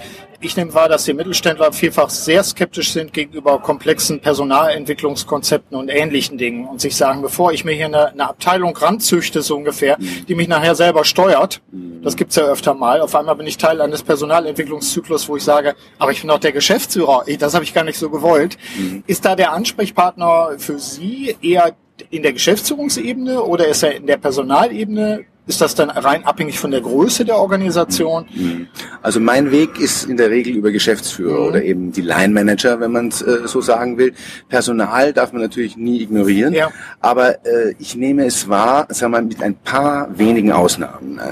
ich 0.45 0.57
nehme 0.57 0.75
wahr, 0.75 0.89
dass 0.89 1.05
die 1.05 1.15
Mittelständler 1.15 1.73
vielfach 1.73 2.11
sehr 2.11 2.43
skeptisch 2.43 2.93
sind 2.93 3.13
gegenüber 3.13 3.61
komplexen 3.61 4.21
Personalentwicklungskonzepten 4.21 5.77
und 5.77 5.89
ähnlichen 5.89 6.39
Dingen 6.39 6.67
und 6.67 6.81
sich 6.81 6.97
sagen, 6.97 7.23
bevor 7.23 7.53
ich 7.53 7.65
mir 7.65 7.73
hier 7.73 7.87
eine, 7.87 8.09
eine 8.09 8.29
Abteilung 8.29 8.77
ranzüchte, 8.77 9.43
so 9.43 9.57
ungefähr, 9.57 9.97
mhm. 9.99 10.27
die 10.27 10.35
mich 10.35 10.49
nachher 10.49 10.75
selber 10.75 11.05
steuert, 11.05 11.63
mhm. 11.71 12.03
das 12.03 12.17
gibt's 12.17 12.37
ja 12.37 12.45
öfter 12.45 12.75
mal, 12.75 13.01
auf 13.01 13.15
einmal 13.15 13.37
bin 13.37 13.47
ich 13.47 13.57
Teil 13.57 13.81
eines 13.81 14.03
Personalentwicklungszyklus, 14.03 15.29
wo 15.29 15.37
ich 15.37 15.45
sage, 15.45 15.75
aber 15.99 16.11
ich 16.11 16.21
bin 16.21 16.29
doch 16.29 16.41
der 16.41 16.53
Geschäftsführer, 16.53 17.25
das 17.39 17.55
habe 17.55 17.65
ich 17.65 17.73
gar 17.73 17.85
nicht 17.85 17.99
so 17.99 18.11
gewollt. 18.11 18.57
Mhm. 18.79 19.05
Ist 19.07 19.25
da 19.25 19.37
der 19.37 19.53
Ansprechpartner 19.53 20.53
für 20.59 20.79
Sie 20.79 21.37
eher 21.41 21.73
in 22.11 22.23
der 22.23 22.33
Geschäftsführungsebene 22.33 23.43
oder 23.43 23.69
ist 23.69 23.83
er 23.83 23.95
in 23.95 24.07
der 24.07 24.17
Personalebene? 24.17 25.25
Ist 25.45 25.61
das 25.61 25.75
dann 25.75 25.91
rein 25.91 26.25
abhängig 26.25 26.61
von 26.61 26.71
der 26.71 26.81
Größe 26.81 27.25
der 27.25 27.37
Organisation? 27.37 28.27
Mhm. 28.33 28.69
Also 29.03 29.19
mein 29.19 29.51
Weg 29.51 29.81
ist 29.81 30.05
in 30.05 30.17
der 30.17 30.31
Regel 30.31 30.55
über 30.55 30.71
Geschäftsführer 30.71 31.41
mhm. 31.41 31.47
oder 31.49 31.63
eben 31.65 31.93
die 31.93 32.01
Line 32.01 32.33
Manager, 32.33 32.79
wenn 32.79 32.93
man 32.93 33.09
es 33.09 33.23
äh, 33.23 33.41
so 33.47 33.61
sagen 33.61 33.99
will. 33.99 34.15
Personal 34.49 35.13
darf 35.13 35.33
man 35.33 35.43
natürlich 35.43 35.77
nie 35.77 36.01
ignorieren, 36.01 36.55
ja. 36.55 36.71
aber 37.01 37.45
äh, 37.45 37.75
ich 37.81 37.97
nehme 37.97 38.25
es 38.25 38.49
wahr, 38.49 38.87
sagen 38.91 39.13
wir 39.13 39.21
mal, 39.21 39.27
mit 39.27 39.43
ein 39.43 39.57
paar 39.57 40.17
wenigen 40.17 40.53
Ausnahmen, 40.53 41.19
äh, 41.19 41.23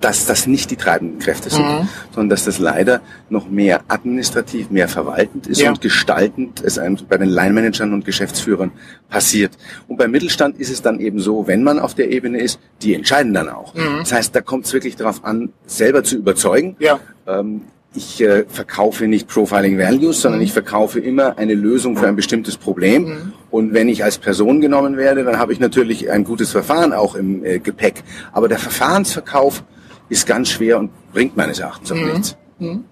dass 0.00 0.26
das 0.26 0.46
nicht 0.46 0.70
die 0.70 0.76
treibenden 0.76 1.18
Kräfte 1.18 1.50
sind, 1.50 1.66
mhm. 1.66 1.88
sondern 2.14 2.28
dass 2.28 2.44
das 2.44 2.60
leider 2.60 3.00
noch 3.30 3.50
mehr 3.50 3.80
administrativ, 3.88 4.70
mehr 4.70 4.86
verwaltend 4.86 5.48
ist 5.48 5.60
ja. 5.60 5.70
und 5.70 5.80
gestaltend 5.80 6.62
es 6.62 6.78
einem 6.78 6.98
bei 7.08 7.18
den 7.18 7.28
Line 7.28 7.52
Managern 7.52 7.92
und 7.94 8.04
Geschäftsführern 8.04 8.70
passiert. 9.08 9.58
Und 9.88 9.96
beim 9.96 10.12
Mittelstand 10.12 10.58
ist 10.60 10.70
es 10.70 10.82
dann 10.82 11.00
eben 11.00 11.18
so, 11.18 11.48
wenn 11.48 11.64
man 11.64 11.80
auf 11.80 11.94
der 11.94 12.12
Ebene 12.12 12.38
ist, 12.38 12.60
die 12.82 12.94
entscheiden 12.94 13.32
dann 13.40 13.54
auch. 13.54 13.74
Mhm. 13.74 13.98
Das 14.00 14.12
heißt, 14.12 14.34
da 14.34 14.40
kommt 14.40 14.66
es 14.66 14.72
wirklich 14.72 14.96
darauf 14.96 15.24
an, 15.24 15.52
selber 15.66 16.04
zu 16.04 16.16
überzeugen. 16.16 16.76
Ja. 16.78 17.00
Ähm, 17.26 17.62
ich 17.92 18.22
äh, 18.22 18.44
verkaufe 18.48 19.08
nicht 19.08 19.26
Profiling 19.26 19.76
Values, 19.76 20.20
sondern 20.20 20.40
mhm. 20.40 20.44
ich 20.44 20.52
verkaufe 20.52 21.00
immer 21.00 21.38
eine 21.38 21.54
Lösung 21.54 21.96
für 21.96 22.06
ein 22.06 22.14
bestimmtes 22.14 22.56
Problem. 22.56 23.04
Mhm. 23.04 23.32
Und 23.50 23.72
wenn 23.74 23.88
ich 23.88 24.04
als 24.04 24.18
Person 24.18 24.60
genommen 24.60 24.96
werde, 24.96 25.24
dann 25.24 25.38
habe 25.38 25.52
ich 25.52 25.58
natürlich 25.58 26.10
ein 26.10 26.22
gutes 26.22 26.52
Verfahren 26.52 26.92
auch 26.92 27.16
im 27.16 27.44
äh, 27.44 27.58
Gepäck. 27.58 28.04
Aber 28.32 28.48
der 28.48 28.58
Verfahrensverkauf 28.58 29.64
ist 30.08 30.26
ganz 30.26 30.50
schwer 30.50 30.78
und 30.78 30.90
bringt 31.12 31.36
meines 31.36 31.58
Erachtens 31.58 31.90
auch 31.90 31.96
mhm. 31.96 32.12
nichts. 32.12 32.36
Mhm. 32.60 32.84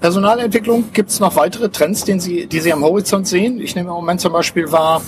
Personalentwicklung, 0.00 0.92
gibt 0.92 1.08
es 1.08 1.18
noch 1.18 1.34
weitere 1.36 1.70
Trends, 1.70 2.04
den 2.04 2.20
Sie, 2.20 2.46
die 2.46 2.60
Sie 2.60 2.72
am 2.72 2.84
Horizont 2.84 3.26
sehen? 3.26 3.58
Ich 3.58 3.74
nehme 3.74 3.88
im 3.88 3.94
Moment 3.94 4.20
zum 4.20 4.34
Beispiel 4.34 4.70
wahr, 4.70 5.00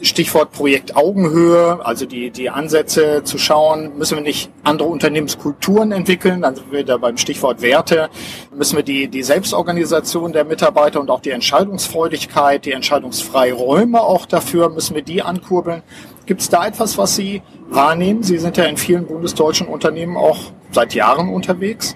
Stichwort 0.00 0.50
Projekt 0.50 0.96
Augenhöhe, 0.96 1.78
also 1.84 2.04
die, 2.04 2.30
die 2.30 2.50
Ansätze 2.50 3.22
zu 3.22 3.38
schauen, 3.38 3.96
müssen 3.96 4.16
wir 4.16 4.22
nicht 4.22 4.50
andere 4.64 4.88
Unternehmenskulturen 4.88 5.92
entwickeln, 5.92 6.42
dann 6.42 6.56
sind 6.56 6.72
wir 6.72 6.84
da 6.84 6.96
beim 6.96 7.16
Stichwort 7.16 7.62
Werte, 7.62 8.10
müssen 8.52 8.76
wir 8.76 8.82
die, 8.82 9.06
die 9.06 9.22
Selbstorganisation 9.22 10.32
der 10.32 10.44
Mitarbeiter 10.44 11.00
und 11.00 11.08
auch 11.08 11.20
die 11.20 11.30
Entscheidungsfreudigkeit, 11.30 12.64
die 12.64 12.72
Entscheidungsfreiräume 12.72 14.00
auch 14.00 14.26
dafür, 14.26 14.70
müssen 14.70 14.96
wir 14.96 15.02
die 15.02 15.22
ankurbeln. 15.22 15.82
Gibt 16.26 16.40
es 16.40 16.48
da 16.48 16.66
etwas, 16.66 16.98
was 16.98 17.14
Sie 17.14 17.42
wahrnehmen? 17.68 18.24
Sie 18.24 18.38
sind 18.38 18.56
ja 18.56 18.64
in 18.64 18.76
vielen 18.76 19.06
bundesdeutschen 19.06 19.68
Unternehmen 19.68 20.16
auch 20.16 20.38
seit 20.72 20.94
Jahren 20.94 21.28
unterwegs. 21.28 21.94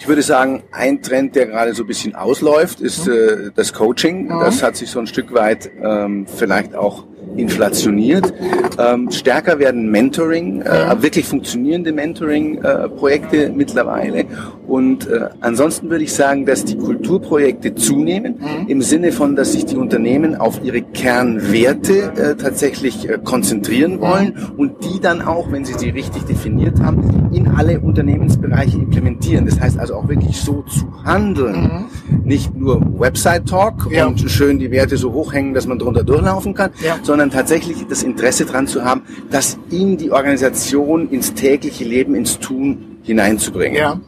Ich 0.00 0.08
würde 0.08 0.22
sagen, 0.22 0.62
ein 0.72 1.02
Trend, 1.02 1.36
der 1.36 1.46
gerade 1.46 1.74
so 1.74 1.84
ein 1.84 1.86
bisschen 1.86 2.14
ausläuft, 2.14 2.80
ist 2.80 3.06
äh, 3.06 3.50
das 3.54 3.74
Coaching. 3.74 4.30
Das 4.30 4.62
hat 4.62 4.74
sich 4.74 4.90
so 4.90 4.98
ein 4.98 5.06
Stück 5.06 5.34
weit 5.34 5.70
ähm, 5.78 6.26
vielleicht 6.26 6.74
auch 6.74 7.04
inflationiert. 7.36 8.32
Ähm, 8.78 9.10
stärker 9.10 9.58
werden 9.58 9.90
Mentoring, 9.90 10.62
äh, 10.62 11.02
wirklich 11.02 11.26
funktionierende 11.26 11.92
Mentoring-Projekte 11.92 13.44
äh, 13.44 13.50
mittlerweile. 13.50 14.24
Und 14.66 15.08
äh, 15.08 15.28
ansonsten 15.40 15.90
würde 15.90 16.04
ich 16.04 16.12
sagen, 16.12 16.46
dass 16.46 16.64
die 16.64 16.76
Kulturprojekte 16.76 17.74
zunehmen, 17.74 18.36
mhm. 18.38 18.68
im 18.68 18.82
Sinne 18.82 19.12
von, 19.12 19.34
dass 19.36 19.52
sich 19.52 19.66
die 19.66 19.76
Unternehmen 19.76 20.36
auf 20.36 20.60
ihre 20.62 20.82
Kernwerte 20.82 22.12
äh, 22.16 22.36
tatsächlich 22.36 23.08
äh, 23.08 23.18
konzentrieren 23.22 24.00
wollen 24.00 24.34
mhm. 24.36 24.58
und 24.58 24.84
die 24.84 25.00
dann 25.00 25.22
auch, 25.22 25.50
wenn 25.50 25.64
sie 25.64 25.74
sie 25.74 25.90
richtig 25.90 26.24
definiert 26.24 26.80
haben, 26.80 27.30
in 27.32 27.48
alle 27.48 27.80
Unternehmensbereiche 27.80 28.76
implementieren. 28.78 29.46
Das 29.46 29.60
heißt 29.60 29.78
also 29.78 29.94
auch 29.94 30.08
wirklich 30.08 30.40
so 30.40 30.62
zu 30.62 30.86
handeln. 31.04 31.88
Mhm. 32.08 32.24
Nicht 32.24 32.54
nur 32.56 32.80
Website-Talk 32.98 33.88
ja. 33.90 34.06
und 34.06 34.20
schön 34.30 34.58
die 34.58 34.70
Werte 34.70 34.96
so 34.96 35.12
hochhängen, 35.12 35.54
dass 35.54 35.66
man 35.66 35.78
drunter 35.78 36.04
durchlaufen 36.04 36.54
kann, 36.54 36.70
ja. 36.84 36.96
Sondern 37.10 37.32
tatsächlich 37.32 37.84
das 37.88 38.04
Interesse 38.04 38.46
daran 38.46 38.68
zu 38.68 38.84
haben, 38.84 39.02
das 39.32 39.58
in 39.68 39.96
die 39.96 40.12
Organisation, 40.12 41.10
ins 41.10 41.34
tägliche 41.34 41.82
Leben, 41.82 42.14
ins 42.14 42.38
Tun 42.38 42.98
hineinzubringen. 43.02 43.76
Ja. 43.76 44.00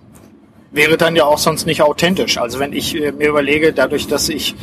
Wäre 0.71 0.97
dann 0.97 1.17
ja 1.17 1.25
auch 1.25 1.39
sonst 1.39 1.67
nicht 1.67 1.83
authentisch. 1.83 2.39
Also 2.39 2.61
wenn 2.61 2.73
ich 2.73 2.95
äh, 2.95 3.11
mir 3.11 3.31
überlege, 3.31 3.73
dadurch, 3.73 4.07
dass 4.07 4.29
ich 4.29 4.55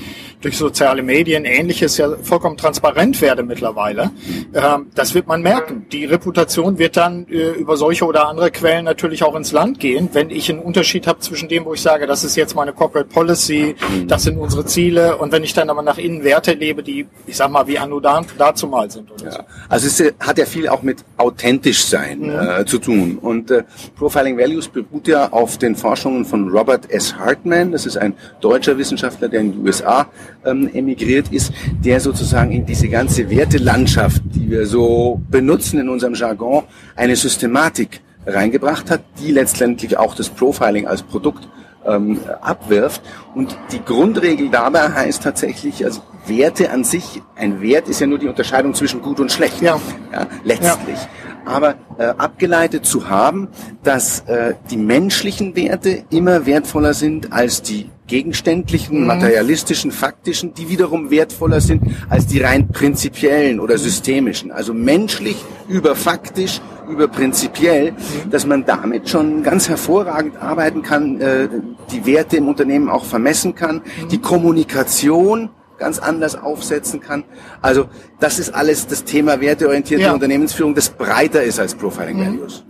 durch 0.41 0.57
soziale 0.57 1.03
Medien, 1.03 1.43
ähnliches 1.43 1.97
ja 1.97 2.15
vollkommen 2.21 2.55
transparent 2.55 3.21
werde 3.21 3.43
mittlerweile. 3.43 4.11
Ähm, 4.53 4.87
das 4.95 5.13
wird 5.13 5.27
man 5.27 5.41
merken. 5.41 5.85
Die 5.91 6.05
Reputation 6.05 6.77
wird 6.77 6.95
dann 6.95 7.27
äh, 7.27 7.51
über 7.51 7.75
solche 7.75 8.05
oder 8.05 8.27
andere 8.27 8.49
Quellen 8.49 8.85
natürlich 8.85 9.23
auch 9.23 9.35
ins 9.35 9.51
Land 9.51 9.79
gehen, 9.79 10.09
wenn 10.13 10.29
ich 10.29 10.49
einen 10.49 10.59
Unterschied 10.59 11.07
habe 11.07 11.19
zwischen 11.19 11.49
dem, 11.49 11.65
wo 11.65 11.73
ich 11.73 11.81
sage, 11.81 12.07
das 12.07 12.23
ist 12.23 12.37
jetzt 12.37 12.55
meine 12.55 12.71
Corporate 12.71 13.09
Policy, 13.09 13.75
das 14.07 14.23
sind 14.23 14.37
unsere 14.37 14.65
Ziele 14.65 15.17
und 15.17 15.33
wenn 15.33 15.43
ich 15.43 15.53
dann 15.53 15.69
aber 15.69 15.81
nach 15.81 15.97
innen 15.97 16.23
Werte 16.23 16.53
lebe, 16.53 16.83
die, 16.83 17.05
ich 17.27 17.35
sag 17.35 17.51
mal, 17.51 17.67
wie 17.67 17.77
Anno 17.77 17.99
dazu 17.99 18.67
mal 18.67 18.89
sind. 18.89 19.09
Ja. 19.21 19.31
so. 19.31 19.39
Also 19.67 19.87
es 19.87 19.99
äh, 19.99 20.13
hat 20.19 20.37
ja 20.37 20.45
viel 20.45 20.69
auch 20.69 20.83
mit 20.83 21.03
authentisch 21.17 21.83
sein 21.83 22.19
mhm. 22.19 22.61
äh, 22.61 22.65
zu 22.65 22.79
tun 22.79 23.17
und 23.19 23.51
äh, 23.51 23.63
Profiling 23.97 24.37
Values 24.37 24.69
beruht 24.69 25.09
ja 25.09 25.31
auf 25.31 25.57
den 25.57 25.75
Forschungen 25.75 26.23
von 26.23 26.49
Robert 26.49 26.89
S. 26.89 27.15
Hartman, 27.17 27.73
das 27.73 27.85
ist 27.85 27.97
ein 27.97 28.13
deutscher 28.39 28.77
Wissenschaftler, 28.77 29.27
der 29.27 29.41
in 29.41 29.51
die 29.51 29.59
USA 29.59 30.07
ähm, 30.45 30.69
emigriert 30.73 31.31
ist, 31.31 31.51
der 31.83 31.99
sozusagen 31.99 32.51
in 32.51 32.65
diese 32.65 32.87
ganze 32.87 33.29
Wertelandschaft, 33.29 34.21
die 34.25 34.49
wir 34.49 34.65
so 34.65 35.21
benutzen 35.29 35.79
in 35.79 35.89
unserem 35.89 36.13
Jargon, 36.13 36.63
eine 36.95 37.15
Systematik 37.15 38.01
reingebracht 38.25 38.89
hat, 38.91 39.01
die 39.19 39.31
letztendlich 39.31 39.97
auch 39.97 40.15
das 40.15 40.29
Profiling 40.29 40.87
als 40.87 41.03
Produkt 41.03 41.47
ähm, 41.85 42.19
abwirft. 42.41 43.01
Und 43.35 43.57
die 43.71 43.83
Grundregel 43.83 44.49
dabei 44.49 44.89
heißt 44.89 45.23
tatsächlich, 45.23 45.83
also 45.85 46.01
Werte 46.25 46.71
an 46.71 46.83
sich, 46.83 47.21
ein 47.35 47.61
Wert 47.61 47.87
ist 47.87 48.01
ja 48.01 48.07
nur 48.07 48.19
die 48.19 48.27
Unterscheidung 48.27 48.73
zwischen 48.73 49.01
gut 49.01 49.19
und 49.19 49.31
schlecht. 49.31 49.61
Ja. 49.61 49.79
ja 50.11 50.27
letztlich. 50.43 50.97
Ja. 50.97 51.09
Aber 51.45 51.75
äh, 51.97 52.03
abgeleitet 52.03 52.85
zu 52.85 53.09
haben, 53.09 53.47
dass 53.81 54.21
äh, 54.21 54.53
die 54.69 54.77
menschlichen 54.77 55.55
Werte 55.55 56.03
immer 56.11 56.45
wertvoller 56.45 56.93
sind 56.93 57.31
als 57.33 57.61
die 57.61 57.89
gegenständlichen, 58.09 59.01
mhm. 59.01 59.07
materialistischen, 59.07 59.91
faktischen, 59.91 60.53
die 60.53 60.67
wiederum 60.67 61.09
wertvoller 61.09 61.61
sind 61.61 61.83
als 62.09 62.27
die 62.27 62.41
rein 62.41 62.67
prinzipiellen 62.67 63.61
oder 63.61 63.77
systemischen. 63.77 64.51
Also 64.51 64.73
menschlich 64.73 65.37
über 65.69 65.95
faktisch 65.95 66.59
über 66.89 67.07
prinzipiell, 67.07 67.91
mhm. 67.91 68.31
dass 68.31 68.45
man 68.45 68.65
damit 68.65 69.07
schon 69.09 69.43
ganz 69.43 69.69
hervorragend 69.69 70.41
arbeiten 70.41 70.81
kann, 70.81 71.21
äh, 71.21 71.47
die 71.91 72.05
Werte 72.05 72.37
im 72.37 72.47
Unternehmen 72.47 72.89
auch 72.89 73.05
vermessen 73.05 73.55
kann, 73.55 73.75
mhm. 73.75 74.09
die 74.09 74.19
Kommunikation 74.19 75.49
ganz 75.77 75.99
anders 75.99 76.35
aufsetzen 76.35 76.99
kann. 76.99 77.23
Also 77.61 77.85
das 78.19 78.39
ist 78.39 78.53
alles 78.53 78.87
das 78.87 79.05
Thema 79.05 79.39
werteorientierte 79.39 80.05
ja. 80.05 80.13
Unternehmensführung, 80.13 80.75
das 80.75 80.89
breiter 80.89 81.43
ist 81.43 81.59
als 81.59 81.75
Profiling 81.75 82.17
mhm. 82.17 82.25
Values. 82.25 82.65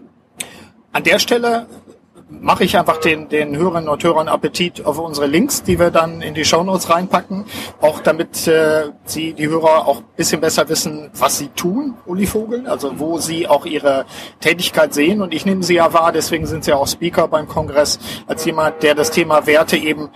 An 0.91 1.03
der 1.03 1.19
Stelle 1.19 1.67
mache 2.29 2.63
ich 2.63 2.77
einfach 2.77 2.97
den, 2.97 3.27
den 3.29 3.57
Hörerinnen 3.57 3.89
und 3.89 4.03
Hörern 4.03 4.27
Appetit 4.27 4.85
auf 4.85 4.99
unsere 4.99 5.27
Links, 5.27 5.63
die 5.63 5.79
wir 5.79 5.91
dann 5.91 6.21
in 6.21 6.33
die 6.33 6.45
Shownotes 6.45 6.89
reinpacken, 6.89 7.45
auch 7.81 7.99
damit 7.99 8.47
äh, 8.47 8.91
sie, 9.05 9.33
die 9.33 9.47
Hörer, 9.47 9.87
auch 9.87 10.01
bisschen 10.15 10.41
besser 10.41 10.69
wissen, 10.69 11.09
was 11.13 11.37
sie 11.39 11.47
tun, 11.49 11.95
Uli 12.05 12.25
Vogel, 12.25 12.67
also 12.67 12.99
wo 12.99 13.17
sie 13.19 13.47
auch 13.47 13.65
ihre 13.65 14.05
Tätigkeit 14.39 14.93
sehen. 14.93 15.21
Und 15.21 15.33
ich 15.33 15.45
nehme 15.45 15.63
sie 15.63 15.75
ja 15.75 15.91
wahr, 15.93 16.11
deswegen 16.11 16.45
sind 16.45 16.63
sie 16.63 16.73
auch 16.73 16.87
Speaker 16.87 17.27
beim 17.27 17.47
Kongress, 17.47 17.99
als 18.27 18.45
jemand, 18.45 18.83
der 18.83 18.95
das 18.95 19.11
Thema 19.11 19.45
Werte 19.47 19.77
eben 19.77 20.09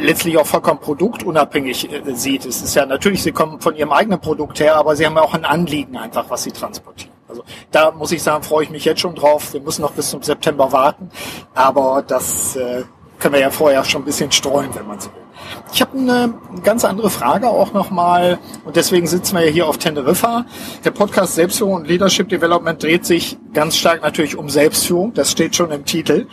letztlich 0.00 0.38
auch 0.38 0.46
vollkommen 0.46 0.80
produktunabhängig 0.80 1.92
äh, 1.92 2.14
sieht. 2.14 2.46
Es 2.46 2.62
ist 2.62 2.74
ja 2.74 2.86
natürlich, 2.86 3.22
sie 3.22 3.32
kommen 3.32 3.60
von 3.60 3.76
ihrem 3.76 3.92
eigenen 3.92 4.20
Produkt 4.20 4.60
her, 4.60 4.76
aber 4.76 4.96
sie 4.96 5.04
haben 5.06 5.16
ja 5.16 5.22
auch 5.22 5.34
ein 5.34 5.44
Anliegen 5.44 5.96
einfach, 5.96 6.24
was 6.30 6.44
sie 6.44 6.52
transportieren. 6.52 7.13
Also 7.28 7.42
da 7.70 7.90
muss 7.90 8.12
ich 8.12 8.22
sagen, 8.22 8.42
freue 8.42 8.64
ich 8.64 8.70
mich 8.70 8.84
jetzt 8.84 9.00
schon 9.00 9.14
drauf. 9.14 9.52
Wir 9.52 9.60
müssen 9.60 9.82
noch 9.82 9.92
bis 9.92 10.10
zum 10.10 10.22
September 10.22 10.72
warten, 10.72 11.10
aber 11.54 12.04
das 12.06 12.56
äh, 12.56 12.84
können 13.18 13.34
wir 13.34 13.40
ja 13.40 13.50
vorher 13.50 13.84
schon 13.84 14.02
ein 14.02 14.04
bisschen 14.04 14.30
streuen, 14.30 14.74
wenn 14.74 14.86
man 14.86 15.00
so 15.00 15.08
will. 15.08 15.24
Ich 15.72 15.80
habe 15.80 15.98
eine 15.98 16.34
ganz 16.62 16.84
andere 16.84 17.10
Frage 17.10 17.48
auch 17.48 17.72
nochmal 17.72 18.38
und 18.64 18.76
deswegen 18.76 19.06
sitzen 19.06 19.36
wir 19.36 19.44
ja 19.44 19.50
hier 19.50 19.66
auf 19.66 19.78
Teneriffa. 19.78 20.46
Der 20.84 20.90
Podcast 20.90 21.34
Selbstführung 21.34 21.74
und 21.74 21.88
Leadership 21.88 22.28
Development 22.28 22.82
dreht 22.82 23.04
sich 23.04 23.36
ganz 23.52 23.76
stark 23.76 24.02
natürlich 24.02 24.36
um 24.36 24.48
Selbstführung, 24.48 25.14
das 25.14 25.30
steht 25.30 25.56
schon 25.56 25.70
im 25.70 25.84
Titel. 25.84 26.26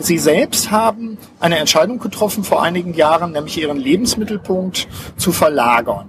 Sie 0.00 0.18
selbst 0.18 0.70
haben 0.70 1.18
eine 1.40 1.58
Entscheidung 1.58 1.98
getroffen 1.98 2.44
vor 2.44 2.62
einigen 2.62 2.94
Jahren, 2.94 3.32
nämlich 3.32 3.60
Ihren 3.60 3.78
Lebensmittelpunkt 3.78 4.88
zu 5.16 5.32
verlagern. 5.32 6.08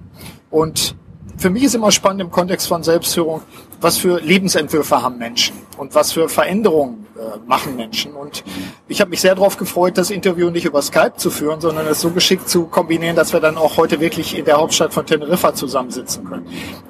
Und 0.50 0.96
für 1.38 1.50
mich 1.50 1.64
ist 1.64 1.76
immer 1.76 1.92
spannend 1.92 2.22
im 2.22 2.32
Kontext 2.32 2.68
von 2.68 2.84
Selbstführung, 2.84 3.42
was 3.82 3.98
für 3.98 4.20
Lebensentwürfe 4.20 5.02
haben 5.02 5.18
Menschen 5.18 5.56
und 5.78 5.96
was 5.96 6.12
für 6.12 6.30
Veränderungen 6.30 7.06
äh, 7.18 7.38
machen 7.48 7.76
Menschen. 7.76 8.14
Und 8.14 8.44
ich 8.88 9.02
habe 9.02 9.10
mich 9.10 9.22
sehr 9.22 9.36
darauf 9.36 9.58
gefreut, 9.58 9.98
das 9.98 10.10
Interview 10.10 10.50
nicht 10.50 10.66
über 10.66 10.82
Skype 10.82 11.14
zu 11.18 11.30
führen, 11.30 11.62
sondern 11.62 11.88
es 11.88 12.02
so 12.02 12.12
geschickt 12.12 12.50
zu 12.50 12.66
kombinieren, 12.66 13.16
dass 13.16 13.34
wir 13.34 13.40
dann 13.40 13.58
auch 13.58 13.78
heute 13.78 14.00
wirklich 14.00 14.38
in 14.38 14.46
der 14.46 14.58
Hauptstadt 14.58 14.94
von 14.94 15.06
Teneriffa 15.06 15.54
zusammensitzen 15.54 16.26
können. 16.26 16.48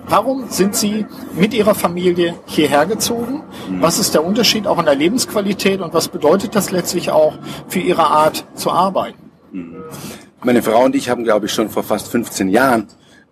Warum 0.07 0.49
sind 0.49 0.75
Sie 0.75 1.05
mit 1.35 1.53
Ihrer 1.53 1.75
Familie 1.75 2.35
hierher 2.45 2.85
gezogen? 2.85 3.43
Was 3.79 3.99
ist 3.99 4.13
der 4.13 4.23
Unterschied 4.23 4.67
auch 4.67 4.79
in 4.79 4.85
der 4.85 4.95
Lebensqualität 4.95 5.81
und 5.81 5.93
was 5.93 6.07
bedeutet 6.07 6.55
das 6.55 6.71
letztlich 6.71 7.11
auch 7.11 7.33
für 7.67 7.79
Ihre 7.79 8.07
Art 8.07 8.45
zu 8.55 8.71
arbeiten? 8.71 9.31
Meine 10.43 10.61
Frau 10.61 10.85
und 10.85 10.95
ich 10.95 11.09
haben, 11.09 11.23
glaube 11.23 11.47
ich, 11.47 11.51
schon 11.51 11.69
vor 11.69 11.83
fast 11.83 12.09
15 12.09 12.49
Jahren 12.49 12.87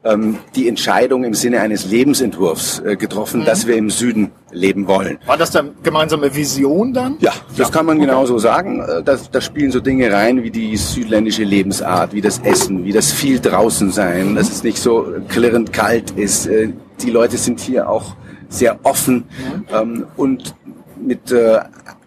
ähm, 0.06 0.38
die 0.56 0.70
Entscheidung 0.70 1.24
im 1.24 1.34
Sinne 1.34 1.60
eines 1.62 1.86
Lebensentwurfs 1.86 2.80
äh, 2.80 2.96
getroffen, 2.96 3.42
mhm. 3.42 3.46
dass 3.46 3.68
wir 3.68 3.76
im 3.76 3.90
Süden 3.90 4.32
leben 4.52 4.88
wollen. 4.88 5.18
War 5.26 5.38
das 5.38 5.52
dann 5.52 5.72
gemeinsame 5.84 6.34
Vision 6.34 6.94
dann? 6.94 7.18
Ja, 7.20 7.34
das 7.50 7.68
ja. 7.68 7.74
kann 7.74 7.86
man 7.86 7.98
okay. 7.98 8.06
genauso 8.06 8.38
sagen. 8.38 8.82
Äh, 8.82 9.04
da, 9.04 9.18
da 9.32 9.42
spielen 9.42 9.72
so 9.72 9.80
Dinge 9.80 10.12
rein 10.14 10.44
wie 10.44 10.52
die 10.52 10.78
südländische 10.78 11.44
Lebensart, 11.44 12.14
wie 12.14 12.22
das 12.22 12.40
Essen, 12.40 12.86
wie 12.86 12.92
das 12.92 13.12
viel 13.12 13.40
draußen 13.40 13.92
sein, 13.92 14.32
mhm. 14.32 14.36
dass 14.36 14.52
es 14.52 14.64
nicht 14.64 14.78
so 14.78 15.08
klirrend 15.28 15.74
kalt 15.74 16.12
ist. 16.12 16.46
Äh, 16.46 16.70
die 17.02 17.10
Leute 17.10 17.38
sind 17.38 17.60
hier 17.60 17.90
auch 17.90 18.16
sehr 18.48 18.80
offen 18.84 19.26
mhm. 19.26 19.66
ähm, 19.74 20.08
und 20.16 20.56
mit 21.02 21.32
äh, 21.32 21.60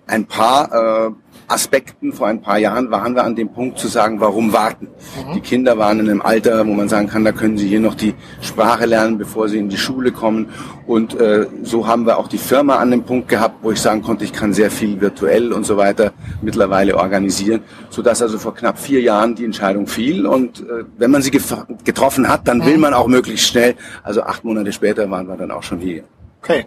ein 0.06 0.24
paar 0.24 1.08
äh, 1.08 1.11
Aspekten. 1.48 2.12
Vor 2.12 2.26
ein 2.26 2.40
paar 2.40 2.58
Jahren 2.58 2.90
waren 2.90 3.14
wir 3.14 3.24
an 3.24 3.34
dem 3.34 3.48
Punkt 3.48 3.78
zu 3.78 3.88
sagen, 3.88 4.20
warum 4.20 4.52
warten? 4.52 4.87
Mhm. 4.87 5.34
Die 5.34 5.40
Kinder 5.40 5.78
waren 5.78 6.00
in 6.00 6.08
einem 6.08 6.22
Alter, 6.22 6.66
wo 6.66 6.74
man 6.74 6.88
sagen 6.88 7.08
kann, 7.08 7.24
da 7.24 7.32
können 7.32 7.58
sie 7.58 7.68
hier 7.68 7.80
noch 7.80 7.94
die 7.94 8.14
Sprache 8.40 8.87
lernen, 8.87 9.18
bevor 9.18 9.48
sie 9.48 9.58
in 9.58 9.68
die 9.68 9.76
Schule 9.76 10.12
kommen. 10.12 10.50
Und 10.87 11.18
äh, 11.20 11.46
so 11.62 11.87
haben 11.87 12.06
wir 12.06 12.18
auch 12.18 12.28
die 12.28 12.38
Firma 12.38 12.76
an 12.76 12.90
dem 12.90 13.02
Punkt 13.02 13.28
gehabt, 13.28 13.56
wo 13.62 13.72
ich 13.72 13.80
sagen 13.80 14.02
konnte, 14.02 14.24
ich 14.24 14.32
kann 14.32 14.52
sehr 14.52 14.70
viel 14.70 15.00
virtuell 15.00 15.52
und 15.52 15.64
so 15.64 15.76
weiter 15.76 16.12
mittlerweile 16.42 16.96
organisieren, 16.96 17.61
sodass 17.90 18.22
also 18.22 18.38
vor 18.38 18.54
knapp 18.54 18.78
vier 18.78 19.00
Jahren 19.00 19.34
die 19.34 19.44
Entscheidung 19.44 19.87
fiel. 19.87 20.26
Und 20.26 20.61
äh, 20.61 20.84
wenn 20.96 21.11
man 21.11 21.22
sie 21.22 21.30
getroffen 21.30 22.28
hat, 22.28 22.46
dann 22.46 22.64
will 22.64 22.74
mhm. 22.74 22.82
man 22.82 22.94
auch 22.94 23.06
möglichst 23.06 23.48
schnell. 23.48 23.74
Also 24.02 24.22
acht 24.22 24.44
Monate 24.44 24.72
später 24.72 25.11
waren 25.11 25.26
wir 25.26 25.37
dann 25.37 25.50
auch 25.50 25.62
schon 25.62 25.78
hier. 25.78 26.04
Okay. 26.42 26.66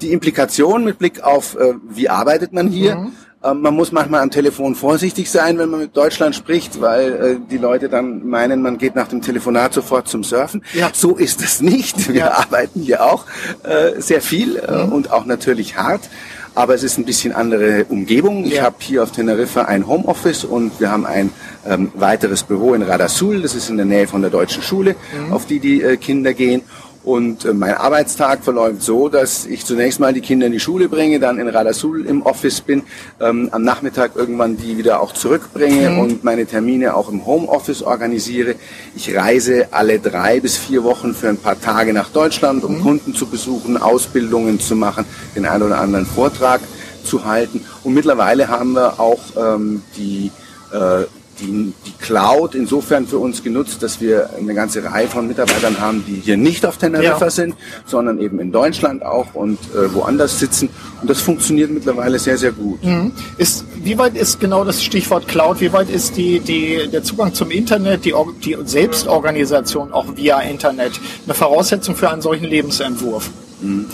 Die 0.00 0.12
Implikation 0.12 0.84
mit 0.84 0.98
Blick 0.98 1.22
auf, 1.22 1.56
äh, 1.56 1.74
wie 1.88 2.08
arbeitet 2.08 2.52
man 2.52 2.68
hier, 2.68 2.96
mhm. 2.96 3.12
Ähm, 3.42 3.62
man 3.62 3.74
muss 3.74 3.90
manchmal 3.90 4.20
am 4.20 4.30
Telefon 4.30 4.74
vorsichtig 4.74 5.30
sein, 5.30 5.56
wenn 5.58 5.70
man 5.70 5.80
mit 5.80 5.96
Deutschland 5.96 6.34
spricht, 6.34 6.80
weil 6.80 7.12
äh, 7.12 7.36
die 7.50 7.56
Leute 7.56 7.88
dann 7.88 8.28
meinen, 8.28 8.60
man 8.60 8.76
geht 8.76 8.94
nach 8.94 9.08
dem 9.08 9.22
Telefonat 9.22 9.72
sofort 9.72 10.08
zum 10.08 10.24
Surfen. 10.24 10.62
Ja. 10.74 10.90
So 10.92 11.16
ist 11.16 11.40
es 11.42 11.62
nicht. 11.62 12.08
Wir 12.12 12.20
ja. 12.20 12.32
arbeiten 12.32 12.80
hier 12.80 13.02
auch 13.04 13.24
äh, 13.62 14.00
sehr 14.00 14.20
viel 14.20 14.56
äh, 14.56 14.84
mhm. 14.84 14.92
und 14.92 15.12
auch 15.12 15.24
natürlich 15.24 15.76
hart. 15.76 16.02
Aber 16.54 16.74
es 16.74 16.82
ist 16.82 16.98
ein 16.98 17.04
bisschen 17.04 17.32
andere 17.32 17.84
Umgebung. 17.84 18.44
Ich 18.44 18.54
ja. 18.54 18.64
habe 18.64 18.76
hier 18.80 19.04
auf 19.04 19.12
Teneriffa 19.12 19.62
ein 19.62 19.86
Homeoffice 19.86 20.44
und 20.44 20.78
wir 20.80 20.90
haben 20.90 21.06
ein 21.06 21.30
ähm, 21.66 21.92
weiteres 21.94 22.42
Büro 22.42 22.74
in 22.74 22.82
Radasul. 22.82 23.40
Das 23.40 23.54
ist 23.54 23.70
in 23.70 23.76
der 23.76 23.86
Nähe 23.86 24.06
von 24.06 24.20
der 24.20 24.30
deutschen 24.30 24.62
Schule, 24.62 24.96
mhm. 25.26 25.32
auf 25.32 25.46
die 25.46 25.60
die 25.60 25.80
äh, 25.80 25.96
Kinder 25.96 26.34
gehen. 26.34 26.62
Und 27.10 27.44
äh, 27.44 27.52
mein 27.52 27.74
Arbeitstag 27.74 28.44
verläuft 28.44 28.82
so, 28.82 29.08
dass 29.08 29.44
ich 29.44 29.66
zunächst 29.66 29.98
mal 29.98 30.12
die 30.12 30.20
Kinder 30.20 30.46
in 30.46 30.52
die 30.52 30.60
Schule 30.60 30.88
bringe, 30.88 31.18
dann 31.18 31.40
in 31.40 31.48
Radasul 31.48 32.06
im 32.06 32.22
Office 32.22 32.60
bin, 32.60 32.84
ähm, 33.20 33.48
am 33.50 33.64
Nachmittag 33.64 34.12
irgendwann 34.14 34.56
die 34.56 34.78
wieder 34.78 35.00
auch 35.00 35.12
zurückbringe 35.12 35.90
mhm. 35.90 35.98
und 35.98 36.22
meine 36.22 36.46
Termine 36.46 36.94
auch 36.94 37.08
im 37.08 37.26
Homeoffice 37.26 37.82
organisiere. 37.82 38.54
Ich 38.94 39.12
reise 39.16 39.66
alle 39.72 39.98
drei 39.98 40.38
bis 40.38 40.56
vier 40.56 40.84
Wochen 40.84 41.12
für 41.12 41.28
ein 41.28 41.36
paar 41.36 41.60
Tage 41.60 41.92
nach 41.92 42.10
Deutschland, 42.10 42.62
um 42.62 42.78
mhm. 42.78 42.82
Kunden 42.82 43.12
zu 43.16 43.26
besuchen, 43.26 43.76
Ausbildungen 43.76 44.60
zu 44.60 44.76
machen, 44.76 45.04
den 45.34 45.46
einen 45.46 45.64
oder 45.64 45.80
anderen 45.80 46.06
Vortrag 46.06 46.60
zu 47.02 47.24
halten. 47.24 47.64
Und 47.82 47.94
mittlerweile 47.94 48.46
haben 48.46 48.74
wir 48.74 49.00
auch 49.00 49.20
ähm, 49.36 49.82
die 49.96 50.30
äh, 50.72 51.06
die, 51.40 51.72
die 51.86 51.92
Cloud 51.98 52.54
insofern 52.54 53.06
für 53.06 53.18
uns 53.18 53.42
genutzt, 53.42 53.82
dass 53.82 54.00
wir 54.00 54.30
eine 54.36 54.54
ganze 54.54 54.84
Reihe 54.84 55.08
von 55.08 55.26
Mitarbeitern 55.26 55.80
haben, 55.80 56.04
die 56.06 56.14
hier 56.14 56.36
nicht 56.36 56.64
auf 56.66 56.76
Teneriffa 56.76 57.24
ja. 57.24 57.30
sind, 57.30 57.54
sondern 57.86 58.20
eben 58.20 58.38
in 58.40 58.52
Deutschland 58.52 59.04
auch 59.04 59.34
und 59.34 59.58
äh, 59.74 59.92
woanders 59.94 60.38
sitzen. 60.38 60.68
Und 61.00 61.08
das 61.08 61.20
funktioniert 61.20 61.70
mittlerweile 61.70 62.18
sehr, 62.18 62.36
sehr 62.36 62.52
gut. 62.52 62.84
Mhm. 62.84 63.12
Ist, 63.38 63.64
wie 63.82 63.96
weit 63.98 64.16
ist 64.16 64.40
genau 64.40 64.64
das 64.64 64.82
Stichwort 64.82 65.28
Cloud, 65.28 65.60
wie 65.60 65.72
weit 65.72 65.90
ist 65.90 66.16
die, 66.16 66.40
die, 66.40 66.88
der 66.90 67.02
Zugang 67.02 67.34
zum 67.34 67.50
Internet, 67.50 68.04
die, 68.04 68.14
die 68.44 68.56
Selbstorganisation 68.64 69.92
auch 69.92 70.16
via 70.16 70.40
Internet 70.40 71.00
eine 71.24 71.34
Voraussetzung 71.34 71.96
für 71.96 72.10
einen 72.10 72.22
solchen 72.22 72.44
Lebensentwurf? 72.44 73.30
Mhm. 73.60 73.86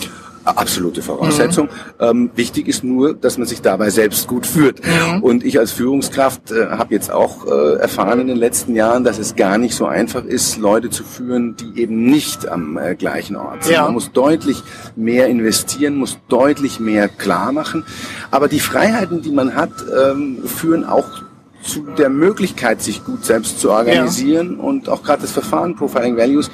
Absolute 0.47 1.01
Voraussetzung. 1.01 1.67
Mhm. 1.67 2.05
Ähm, 2.05 2.31
wichtig 2.35 2.67
ist 2.67 2.83
nur, 2.83 3.13
dass 3.13 3.37
man 3.37 3.47
sich 3.47 3.61
dabei 3.61 3.89
selbst 3.89 4.27
gut 4.27 4.45
führt. 4.45 4.81
Mhm. 4.85 5.23
Und 5.23 5.43
ich 5.43 5.59
als 5.59 5.71
Führungskraft 5.71 6.51
äh, 6.51 6.67
habe 6.67 6.93
jetzt 6.93 7.11
auch 7.11 7.45
äh, 7.45 7.75
erfahren 7.79 8.19
in 8.21 8.27
den 8.27 8.37
letzten 8.37 8.75
Jahren, 8.75 9.03
dass 9.03 9.19
es 9.19 9.35
gar 9.35 9.57
nicht 9.57 9.75
so 9.75 9.85
einfach 9.85 10.23
ist, 10.23 10.57
Leute 10.57 10.89
zu 10.89 11.03
führen, 11.03 11.55
die 11.55 11.81
eben 11.81 12.05
nicht 12.05 12.47
am 12.47 12.77
äh, 12.77 12.95
gleichen 12.95 13.35
Ort 13.35 13.63
sind. 13.63 13.73
Ja. 13.73 13.83
Man 13.83 13.93
muss 13.93 14.11
deutlich 14.11 14.63
mehr 14.95 15.27
investieren, 15.27 15.95
muss 15.95 16.17
deutlich 16.29 16.79
mehr 16.79 17.09
klar 17.09 17.51
machen. 17.51 17.85
Aber 18.31 18.47
die 18.47 18.59
Freiheiten, 18.59 19.21
die 19.21 19.31
man 19.31 19.55
hat, 19.55 19.71
ähm, 19.95 20.39
führen 20.45 20.83
auch 20.85 21.26
zu 21.67 21.85
der 21.97 22.09
Möglichkeit, 22.09 22.81
sich 22.81 23.03
gut 23.03 23.25
selbst 23.25 23.59
zu 23.59 23.71
organisieren 23.71 24.57
ja. 24.57 24.63
und 24.63 24.89
auch 24.89 25.03
gerade 25.03 25.21
das 25.21 25.31
Verfahren 25.31 25.75
Profiling 25.75 26.17
Values 26.17 26.49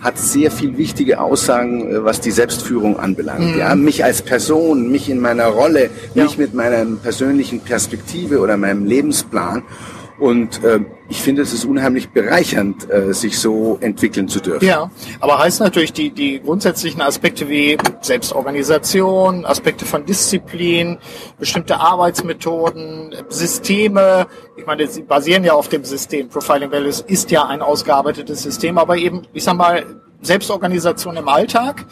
hat 0.00 0.18
sehr 0.18 0.50
viel 0.50 0.76
wichtige 0.76 1.20
Aussagen, 1.20 1.90
äh, 1.90 2.04
was 2.04 2.20
die 2.20 2.30
Selbstführung 2.30 2.98
anbelangt. 2.98 3.54
Mhm. 3.54 3.58
Ja, 3.58 3.74
mich 3.74 4.04
als 4.04 4.22
Person, 4.22 4.90
mich 4.90 5.08
in 5.08 5.20
meiner 5.20 5.46
Rolle, 5.46 5.90
ja. 6.14 6.24
mich 6.24 6.38
mit 6.38 6.54
meiner 6.54 6.84
persönlichen 7.02 7.60
Perspektive 7.60 8.40
oder 8.40 8.56
meinem 8.56 8.84
Lebensplan 8.84 9.62
und 10.18 10.64
äh, 10.64 10.80
ich 11.08 11.20
finde, 11.20 11.42
es 11.42 11.52
ist 11.52 11.64
unheimlich 11.64 12.10
bereichernd, 12.10 12.90
äh, 12.90 13.12
sich 13.12 13.38
so 13.38 13.78
entwickeln 13.80 14.28
zu 14.28 14.40
dürfen. 14.40 14.66
Ja, 14.66 14.90
aber 15.20 15.38
heißt 15.38 15.60
natürlich 15.60 15.92
die, 15.92 16.10
die 16.10 16.40
grundsätzlichen 16.40 17.00
Aspekte 17.00 17.48
wie 17.48 17.76
Selbstorganisation, 18.00 19.44
Aspekte 19.44 19.84
von 19.84 20.04
Disziplin, 20.06 20.98
bestimmte 21.38 21.78
Arbeitsmethoden, 21.78 23.14
Systeme. 23.28 24.26
Ich 24.56 24.66
meine, 24.66 24.86
sie 24.86 25.02
basieren 25.02 25.44
ja 25.44 25.52
auf 25.52 25.68
dem 25.68 25.84
System. 25.84 26.28
Profiling 26.28 26.72
Values 26.72 27.02
ist 27.06 27.30
ja 27.30 27.46
ein 27.46 27.60
ausgearbeitetes 27.60 28.42
System, 28.42 28.78
aber 28.78 28.96
eben, 28.96 29.22
ich 29.32 29.44
sag 29.44 29.56
mal, 29.56 29.84
Selbstorganisation 30.22 31.16
im 31.16 31.28
Alltag 31.28 31.86